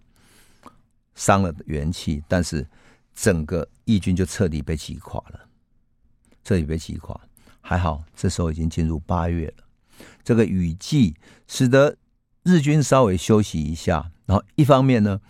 [1.14, 2.66] 伤了元气，但是
[3.14, 5.40] 整个义军就彻底被击垮了，
[6.42, 7.18] 彻底被击垮。
[7.60, 9.64] 还好，这时候已经进入八月了，
[10.22, 11.14] 这个雨季
[11.46, 11.96] 使得
[12.42, 14.10] 日军稍微休息一下。
[14.26, 15.20] 然后一方面呢，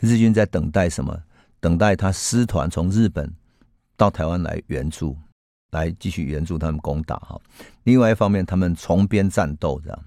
[0.00, 1.22] 日军在等待什么？
[1.60, 3.32] 等待他师团从日本
[3.96, 5.16] 到台湾来援助，
[5.70, 7.40] 来继续援助他们攻打哈。
[7.84, 10.04] 另外一方面，他们重编战斗这样。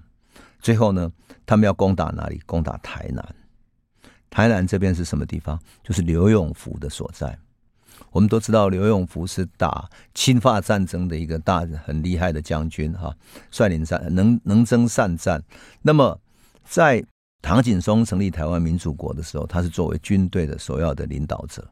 [0.60, 1.10] 最后呢，
[1.46, 2.40] 他们要攻打哪里？
[2.46, 3.34] 攻打台南。
[4.30, 5.58] 台南这边是什么地方？
[5.82, 7.38] 就是刘永福的所在。
[8.10, 13.14] 我们都知道刘永福是打侵华战争的一个大很厉害的将军哈，
[13.50, 15.42] 率领战能能征善战。
[15.82, 16.18] 那么
[16.64, 17.04] 在
[17.42, 21.68] 唐景崧成立台湾民主国的时候，他是作为军队的首要的领导者。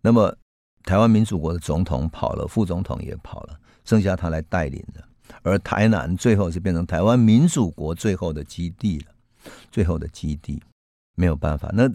[0.00, 0.36] 那么
[0.84, 5.02] 台湾民主国的总统跑了，副总统也跑了，剩下他来带领的。
[5.42, 9.06] 而台南最后是变成台湾民主国最后的基地了，
[9.70, 10.60] 最后的基地
[11.18, 11.70] 没有办法。
[11.74, 11.90] 那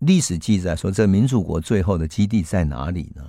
[0.00, 3.22] 历史记载说，这民主国最后的基地在哪里呢？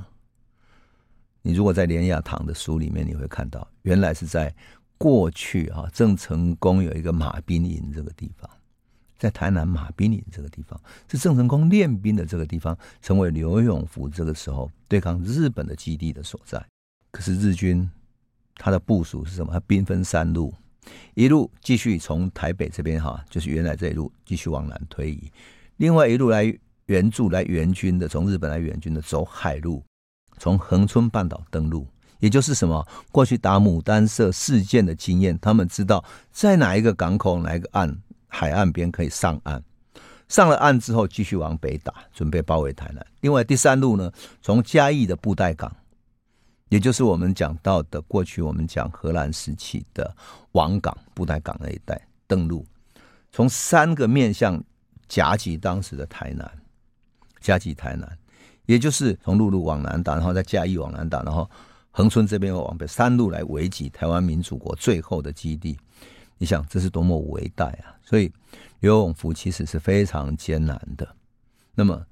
[1.41, 4.53] 你如果在连雅堂的书里面，你会看到，原来是在
[4.97, 8.49] 过去啊郑成功有一个马兵营这个地方，
[9.17, 16.65] 在台南马兵营这个地方，是郑成功练兵的这个地方，成为刘永福这个时候对抗日本的基地的所在。
[17.11, 17.89] 可是日军。
[18.61, 19.53] 他的部署是什么？
[19.53, 20.53] 他兵分三路，
[21.13, 25.31] 一路继续从台北这边哈，就是原来这一路继续往南推移；
[25.77, 26.53] 另外一路来
[26.85, 29.83] 援助、来援军的，从日本来援军的走海路，
[30.37, 31.87] 从横村半岛登陆。
[32.19, 32.85] 也就是什么？
[33.13, 39.63] 过去打牡丹社事件的经验，他们知道在哪一个港口、哪一个岸海岸边可以上岸。
[40.27, 43.05] 上了岸之后，继续往北打，准备包围台南。
[43.21, 44.11] 另外第三路呢，
[44.41, 45.73] 从嘉义的布袋港。
[46.69, 50.15] 也就是我们讲到的，过去我们讲荷兰时期的
[50.51, 52.65] 王港、布袋港那一带登陆，
[53.32, 54.63] 从三个面向
[55.08, 56.49] 夹击当时的台南，
[57.41, 58.17] 夹击台南，
[58.67, 61.49] 也就是从陆路往南打，然后再嘉义往南打，然后
[61.89, 65.77] 恒春这边又往北，三路来围击台湾民主国最后的基地。
[66.38, 67.97] 你想这是多么伟大啊！
[68.03, 68.32] 所以
[68.79, 71.08] 刘永福其实是非常艰难的。
[71.73, 72.05] 那么。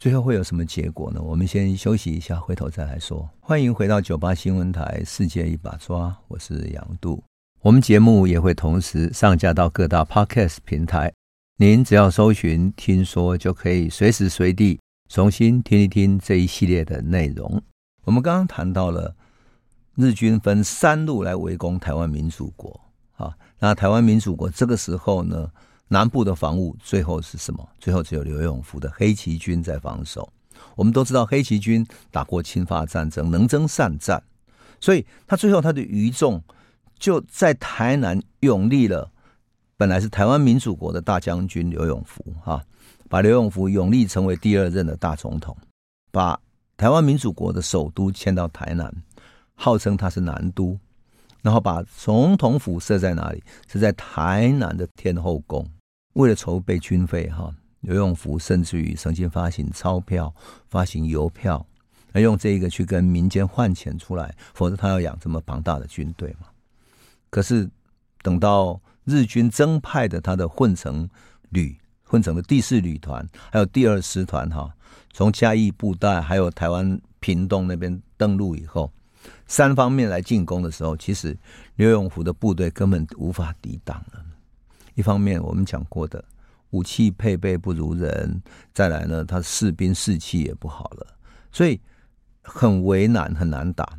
[0.00, 1.20] 最后会有什么结果呢？
[1.20, 3.28] 我们先休息一下，回头再来说。
[3.38, 7.22] 欢迎回到九八新闻台《世界一把抓》，我是杨度。
[7.60, 11.12] 我们节目也会同时上架到各大 Podcast 平台，
[11.58, 17.62] 您只要搜寻“听说”，就可以随时随地重新听一听这一系列的内容。
[18.04, 19.14] 我们刚刚谈到了
[19.96, 22.80] 日军分三路来围攻台湾民主国，
[23.16, 25.50] 啊，那台湾民主国这个时候呢？
[25.92, 27.68] 南部的防务最后是什么？
[27.80, 30.32] 最后只有刘永福的黑旗军在防守。
[30.76, 34.22] 我们都知道黑旗军打过侵法战争，能征善战，
[34.80, 36.40] 所以他最后他的余众
[36.96, 39.10] 就在台南永立了
[39.76, 42.62] 本来是台湾民主国的大将军刘永福，哈，
[43.08, 45.56] 把刘永福永立成为第二任的大总统，
[46.12, 46.38] 把
[46.76, 48.94] 台湾民主国的首都迁到台南，
[49.56, 50.78] 号称他是南都，
[51.42, 53.42] 然后把总统府设在哪里？
[53.66, 55.66] 是在台南的天后宫。
[56.14, 60.34] 为了筹备军费，哈，刘永福甚至于曾经发行钞票、
[60.68, 61.64] 发行邮票，
[62.12, 66.48] 来用这个去跟民间换钱出来，否则他要养这么庞大的军队嘛。
[67.30, 67.70] 可是
[68.22, 71.08] 等到日军增派的他的混成
[71.50, 74.74] 旅、混成的第四旅团，还有第二师团哈，
[75.12, 78.92] 从嘉义布袋还有台湾屏东那边登陆以后，
[79.46, 81.38] 三方面来进攻的时候，其实
[81.76, 84.24] 刘永福的部队根本无法抵挡了。
[85.00, 86.22] 一方面我们讲过的
[86.72, 88.42] 武器配备不如人，
[88.74, 91.06] 再来呢，他士兵士气也不好了，
[91.50, 91.80] 所以
[92.42, 93.98] 很为难，很难打。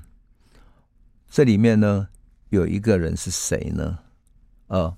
[1.28, 2.08] 这里面呢，
[2.50, 3.98] 有一个人是谁呢？
[4.68, 4.96] 呃，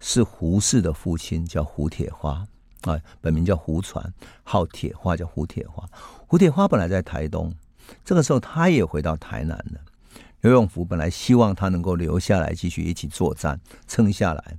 [0.00, 2.44] 是胡适的父亲，叫胡铁花
[2.82, 5.88] 啊，本名叫胡传，号铁花，叫胡铁花。
[6.26, 7.54] 胡铁花本来在台东，
[8.04, 9.80] 这个时候他也回到台南了。
[10.40, 14.56] 刘永福本来希望他能够留下来继续一起作战，撑下来。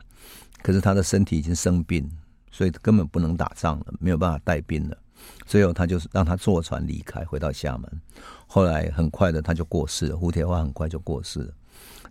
[0.68, 2.06] 可是他的身体已经生病，
[2.52, 4.98] 所以根本不能打仗了，没有办法带兵了。
[5.46, 8.02] 最后他就是让他坐船离开，回到厦门。
[8.46, 11.54] 后来很快的他就过世了，胡铁花很快就过世了。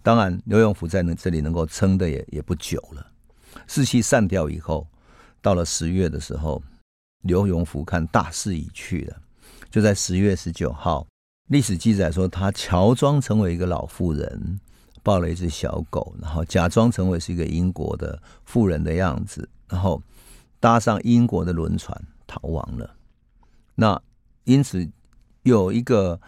[0.02, 3.06] 当然，刘永福在那这里能够撑的也也不久了。
[3.66, 4.88] 士气散掉以后，
[5.42, 6.62] 到了十月的时候，
[7.24, 9.20] 刘永福看大势已去了，
[9.68, 11.06] 就在十月十九号，
[11.50, 14.58] 历史记载说他乔装成为一个老妇人。
[15.06, 20.02] 抱了一只小狗，然后假装成为是一个英国的富人的样子，然后
[20.58, 21.96] 搭上英国的轮船
[22.26, 22.90] 逃亡了。
[23.76, 24.02] 那
[24.42, 24.84] 因此
[25.44, 26.20] 有一个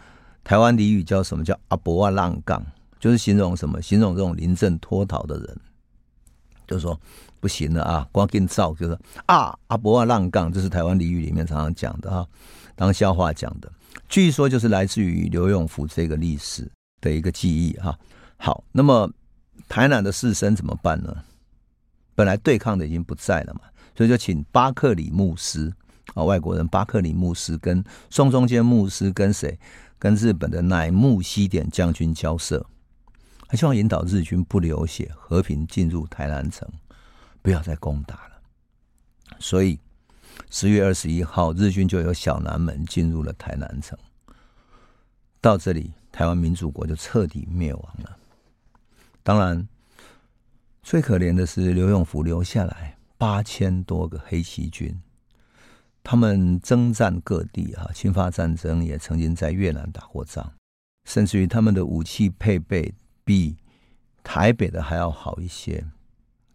[0.45, 1.43] 台湾俚语叫什么？
[1.43, 2.65] 叫阿伯啊浪杠，
[3.01, 3.81] 就是形容什么？
[3.81, 5.59] 形容这种临阵脱逃的人，
[6.65, 6.97] 就说
[7.41, 12.25] 不行了啊，光跟照就是啊阿伯啊浪杠，这是台湾俚语里面常常讲的哈，
[12.77, 13.69] 当笑话讲的。
[14.07, 16.65] 据说就是来自于刘永福这个历史
[17.01, 17.93] 的一个记忆哈。
[18.41, 19.11] 好，那么
[19.67, 21.25] 台南的士绅怎么办呢？
[22.15, 23.61] 本来对抗的已经不在了嘛，
[23.95, 25.71] 所以就请巴克里牧师
[26.13, 29.59] 啊，外国人巴克里牧师跟松中间牧师跟谁，
[29.97, 32.65] 跟日本的乃木希典将军交涉，
[33.47, 36.67] 他希望引导日军不流血，和平进入台南城，
[37.41, 38.41] 不要再攻打了。
[39.37, 39.77] 所以
[40.49, 43.97] 十月二十一号，日军就由小南门进入了台南城。
[45.41, 48.17] 到这里，台湾民主国就彻底灭亡了。
[49.29, 49.67] 当然，
[50.81, 54.99] 最可怜的是刘永福留下来八千多个黑旗军，
[56.01, 60.51] 他们征战各地啊，侵华战争也曾经在越南打过仗，
[61.07, 62.91] 甚至于他们的武器配备
[63.23, 63.55] 比
[64.23, 65.85] 台北的还要好一些。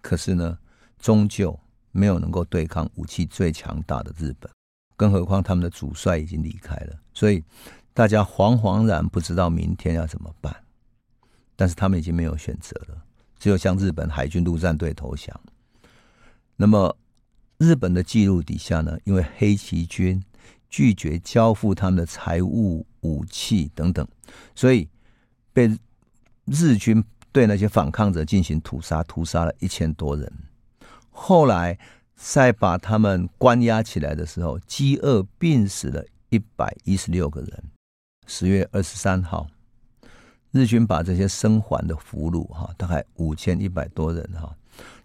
[0.00, 0.58] 可是呢，
[0.98, 1.56] 终究
[1.92, 4.50] 没有能够对抗武器最强大的日本，
[4.96, 7.40] 更何况他们的主帅已经离开了，所以
[7.92, 10.63] 大家惶惶然不知道明天要怎么办。
[11.56, 13.04] 但是他们已经没有选择了，
[13.38, 15.38] 只有向日本海军陆战队投降。
[16.56, 16.96] 那么
[17.58, 20.22] 日本的记录底下呢，因为黑旗军
[20.68, 24.06] 拒绝交付他们的财物、武器等等，
[24.54, 24.88] 所以
[25.52, 25.78] 被
[26.46, 30.32] 日军对那些反抗者进行屠杀，屠杀了一千多人。
[31.10, 31.78] 后来
[32.16, 37.64] 再把他们关押起来的时候，饥饿病死了一百一十六个人。
[38.26, 39.48] 十月二十三号。
[40.54, 44.54] 日军把这些生还的俘虏哈，大概五千一百多人哈，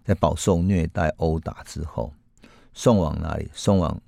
[0.04, 2.12] 在饱受虐待殴打之后，
[2.72, 3.50] 送往哪里？
[3.52, 4.00] 送往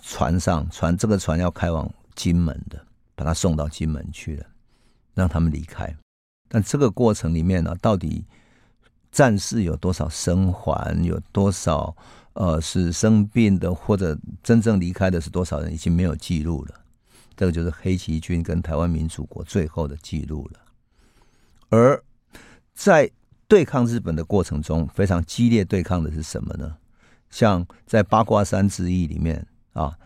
[0.00, 2.80] 船上，船这个船要开往金门的，
[3.16, 4.46] 把他送到金门去了，
[5.12, 5.92] 让他们离开。
[6.46, 8.24] 但这个过程里面呢，到底
[9.10, 11.04] 战士有多少生还？
[11.04, 11.96] 有多少
[12.34, 15.74] 呃是生病的，或者真正离开的是多少人？
[15.74, 16.74] 已经没有记录了。
[17.34, 20.60] 这个就是黑旗军跟台湾民主国最后的记录了。
[21.68, 22.02] 而
[22.74, 23.10] 在
[23.48, 26.76] 对抗日本的过程中，非常激烈对抗的是什么呢？
[27.30, 29.98] 像在八卦山之役里面啊，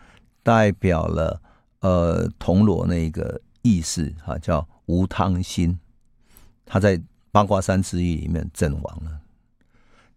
[0.43, 1.41] 代表了
[1.79, 5.79] 呃铜锣那个义士啊，叫吴汤兴，
[6.65, 7.01] 他在
[7.31, 9.21] 八卦山之役里面阵亡了。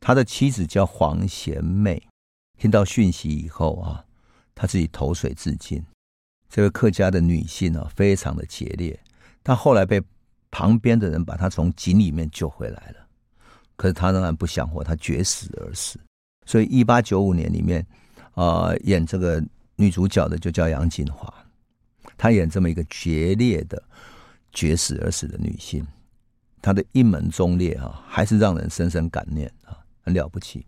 [0.00, 2.02] 他的妻子叫黄贤妹，
[2.58, 4.04] 听到讯息以后啊，
[4.54, 5.84] 他自己投水自尽。
[6.48, 8.98] 这位客家的女性啊，非常的节烈，
[9.42, 10.02] 她后来被。
[10.54, 13.08] 旁边的人把他从井里面救回来了，
[13.74, 15.98] 可是他仍然不想活，他绝食而死。
[16.46, 17.84] 所以一八九五年里面，
[18.34, 19.42] 啊、演这个
[19.74, 21.34] 女主角的就叫杨谨华，
[22.16, 23.82] 她演这么一个决裂的
[24.52, 25.84] 绝食而死的女性，
[26.62, 30.64] 她的一门忠烈啊，还是让人深深感念啊，很了不起。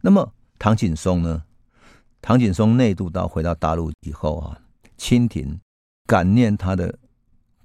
[0.00, 1.44] 那么唐景崧呢？
[2.22, 4.58] 唐景崧内渡到回到大陆以后啊，
[4.96, 5.60] 清廷
[6.06, 6.98] 感念他的。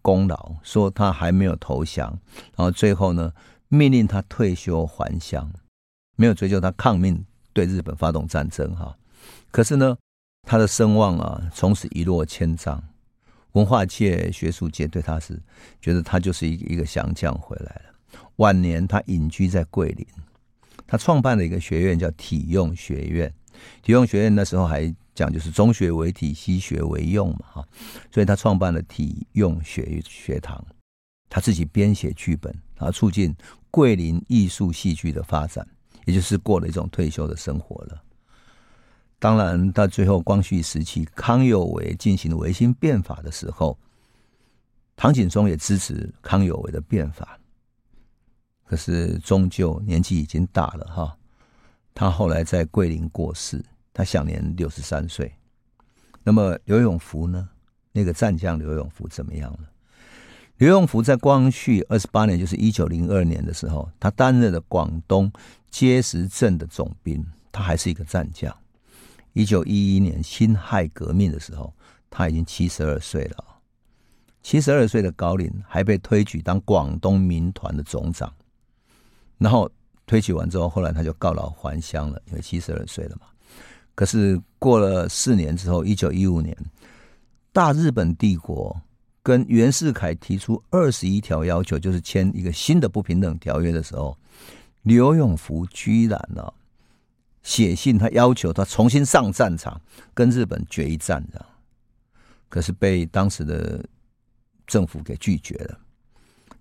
[0.06, 2.08] 功劳说他还没有投降，
[2.56, 3.34] 然后最后呢，
[3.70, 5.52] 命令他退休还乡，
[6.16, 8.96] 没有追究他抗命对日本发动战争哈。
[9.50, 9.98] 可是呢，
[10.44, 12.84] 他的声望啊，从此一落千丈，
[13.54, 15.42] 文化界、学术界对他是
[15.82, 18.20] 觉得他就是一一个降将回来了。
[18.36, 20.06] 晚年他隐居在桂林，
[20.86, 23.34] 他创办了一个学院叫体用学院。
[23.82, 27.68] 体用学院那时候还讲就是中学为体，西学为用嘛，哈，
[28.12, 30.64] 所以他创办了体用学学堂，
[31.30, 33.34] 他自己编写剧本，然后促进
[33.72, 35.66] 桂林艺术戏剧的发展，
[36.04, 38.04] 也就是过了一种退休的生活了。
[39.18, 43.80] 当然，到最后光绪时期，康有为进行维新变法的时候，
[44.98, 47.40] 唐景崧也支持康有为的变法，
[48.66, 51.18] 可是终究年纪已经大了，哈。
[51.94, 53.64] 他后来在桂林过世，
[53.96, 55.34] 他享年六十三岁。
[56.22, 57.48] 那么刘永福呢？
[57.94, 59.60] 那个战将刘永福怎么样了？
[60.58, 65.32] 刘永福在光绪二十八年，就是一九零二年的时候，他担任了广东
[65.72, 68.54] 碣石镇的总兵，他还是一个战将。
[69.32, 71.74] 一九一一年辛亥革命的时候，
[72.10, 73.46] 他已经七十二岁了。
[74.44, 78.32] 七十二岁的高龄，还被推举当广东民团的总长，
[79.38, 79.72] 然后。
[80.08, 83.26] 推举完之后，后来他就告老还乡了，因为七十二岁了嘛。
[83.96, 86.56] 可是过了四年之后，一九一五年，
[87.52, 88.80] 大日本帝国
[89.24, 94.18] 跟袁世凯提出二十一条要求，就是签一个新的不平等条约的时候，
[94.84, 96.54] 刘永福居然呢
[97.42, 99.80] 写信，他要求他重新上战场
[100.14, 101.46] 跟日本决一战，这样。
[102.50, 103.84] 可是被当时的
[104.68, 105.80] 政府给拒绝了。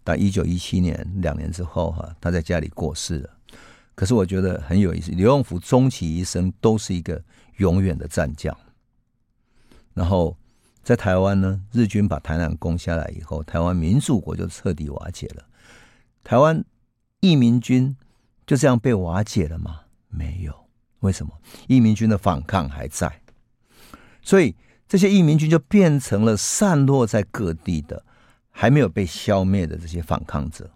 [0.05, 3.31] 到一九一七年，两年之后，哈，他在家里过世了。
[3.95, 7.23] 可是我觉得很有意思，刘永福终其一生都是一个
[7.59, 8.57] 永远的战将。
[9.93, 10.37] 然后
[10.83, 15.45] 在台湾呢，日军把台南攻下来以后，台湾民主国就彻底瓦解了。
[16.23, 16.65] 台湾
[17.21, 17.97] 义民军
[18.47, 19.81] 就这样被瓦解了吗？
[20.09, 20.55] 没有，
[21.01, 21.33] 为什么？
[21.69, 23.21] 义民军的反抗还在，
[24.23, 24.55] 所以
[24.89, 28.05] 这些义民军就变成了散落在各地的。
[28.57, 30.71] 还没有被消灭的这些反抗者，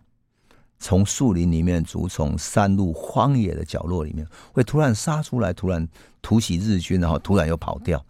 [0.78, 5.86] 从树林里面、竹丛、山路、荒野的角落里面，会突然杀出来，突然
[6.22, 8.04] 突袭日军，然后突然又跑掉。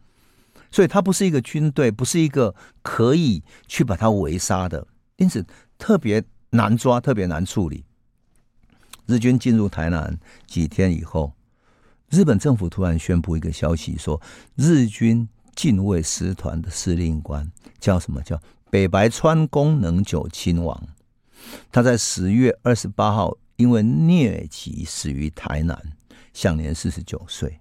[0.71, 5.45] 所以，他不是一个军队，不是一个可以去把他围杀的，因此
[5.79, 7.85] 特别难抓，特别难处理。
[9.07, 11.33] 日军进入台南几天以后，
[12.11, 14.21] 日本政府突然宣布一个消息，说
[14.57, 17.51] 日军近卫师团的司令官
[17.81, 18.39] 叫什么叫？
[18.71, 20.87] 北白川宫能久亲王，
[21.70, 25.76] 他在十月二十八号因为疟疾死于台南，
[26.32, 27.61] 享年四十九岁。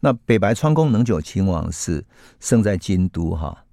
[0.00, 2.04] 那北白川宫能久亲王是
[2.38, 3.64] 生在京都哈，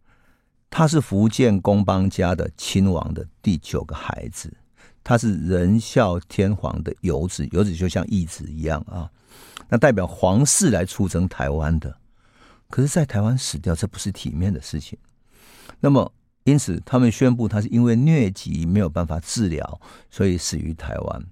[0.70, 4.52] 他是福建宫邦家的亲王的第九个孩子，
[5.04, 9.12] 他是仁孝天皇的游子，游子就像义子一样啊，
[9.70, 11.98] 那代表皇室来出征台湾的，
[12.70, 14.98] 可是，在台湾死掉，这不是体面的事情。
[15.80, 16.12] 那么。
[16.44, 19.80] 因此，他们宣布他是因为疟疾没有办法治疗，
[20.10, 21.24] 所以死于台湾。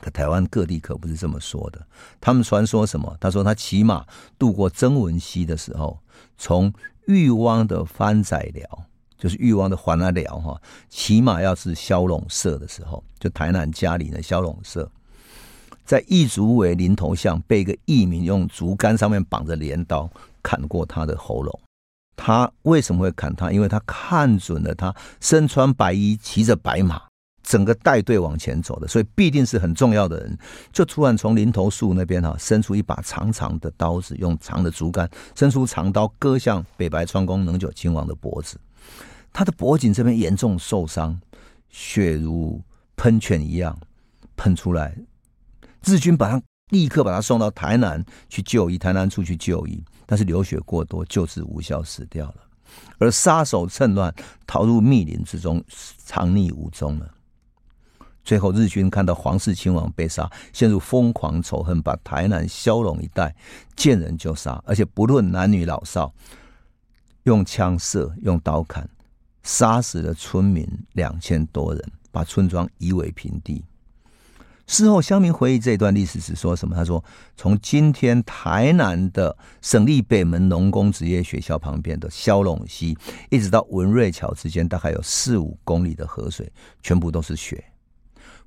[0.00, 1.86] 可台湾各地可不是这么说的。
[2.20, 3.14] 他们传说什么？
[3.20, 4.06] 他说他骑马
[4.38, 5.98] 渡过曾文溪的时候，
[6.38, 6.72] 从
[7.06, 8.84] 玉汪的番仔寮，
[9.18, 14.90] 就是玉汪的番仔寮哈，骑马要是萧陇社的时候，就台南佳林的萧陇社，
[15.84, 20.10] 在义竹围林头巷被一个义民用竹竿上面绑着镰刀
[20.42, 21.60] 砍过他的喉咙。
[22.16, 23.50] 他为什么会砍他？
[23.50, 27.00] 因为他看准了他身穿白衣，骑着白马，
[27.42, 30.38] 整个带队往前走的，所以必定是很重要的人。
[30.72, 38.60] 就突然从林头树那边哈，伸出一把长长的刀子，用长的竹竿伸出长刀，割向北白川宫能久亲王的脖子。
[39.32, 41.18] 他的脖颈这边严重受伤，
[41.70, 42.60] 血如
[42.96, 43.78] 喷泉一样
[44.36, 44.94] 喷出来。
[45.84, 49.82] 日军把他立刻把他送到台南去就医，台南处去就医。
[50.10, 52.34] 但是流血过多，救治无效，死掉了。
[52.98, 54.12] 而杀手趁乱
[54.44, 55.62] 逃入密林之中，
[55.98, 57.08] 藏匿无踪了。
[58.24, 63.32] 最后，日军看到皇室亲王被杀，陷入疯狂仇恨，把台南萧陇一带
[63.76, 66.12] 见人就杀，而且不论男女老少，
[67.22, 68.90] 用枪射，用刀砍，
[69.44, 73.64] 杀死了村民两千多人，把村庄夷为平地。
[74.72, 76.76] 事后，乡民回忆这段历史是说什么？
[76.76, 77.04] 他说
[77.36, 82.96] ：“从今天台南的省立北门农工职业学校旁边的萧陇溪，
[83.30, 86.48] 一直到文瑞桥之间，大概有四五公里的河水，
[86.84, 87.64] 全部都是血，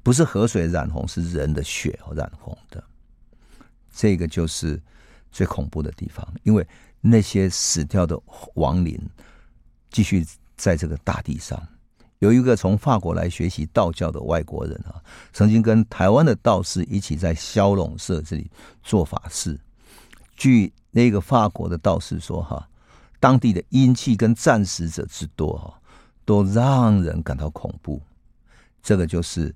[0.02, 2.82] 不是河水染红，是人的血染红的。
[3.92, 4.82] 这个就是
[5.30, 6.66] 最恐怖的地方，因为
[7.02, 8.18] 那些死掉的
[8.54, 8.98] 亡灵
[9.92, 11.62] 继续在这个大地上。”
[12.24, 14.96] 有一个从法国来学习道教的外国人啊，
[15.34, 18.50] 曾经跟台湾的道士一起在萧龙社这里
[18.82, 19.60] 做法事。
[20.38, 22.66] 据那个法国的道士说，哈，
[23.20, 25.74] 当地的阴气跟战死者之多，哈，
[26.24, 28.02] 都让人感到恐怖。
[28.82, 29.54] 这个就是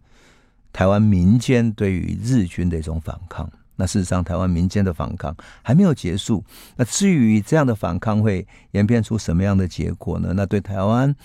[0.74, 3.50] 台湾民间对于日军的一种反抗。
[3.78, 6.44] 那事实上，台湾民间的反抗还没有结束。
[6.76, 10.34] 那至于这样的反抗会演变出什么样的结果呢？
[10.36, 11.16] 那对台湾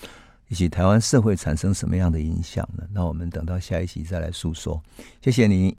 [0.53, 2.83] 以及台湾社会产生什么样的影响呢？
[2.93, 4.79] 那我们等到下一期再来诉说。
[5.19, 5.71] 谢谢你。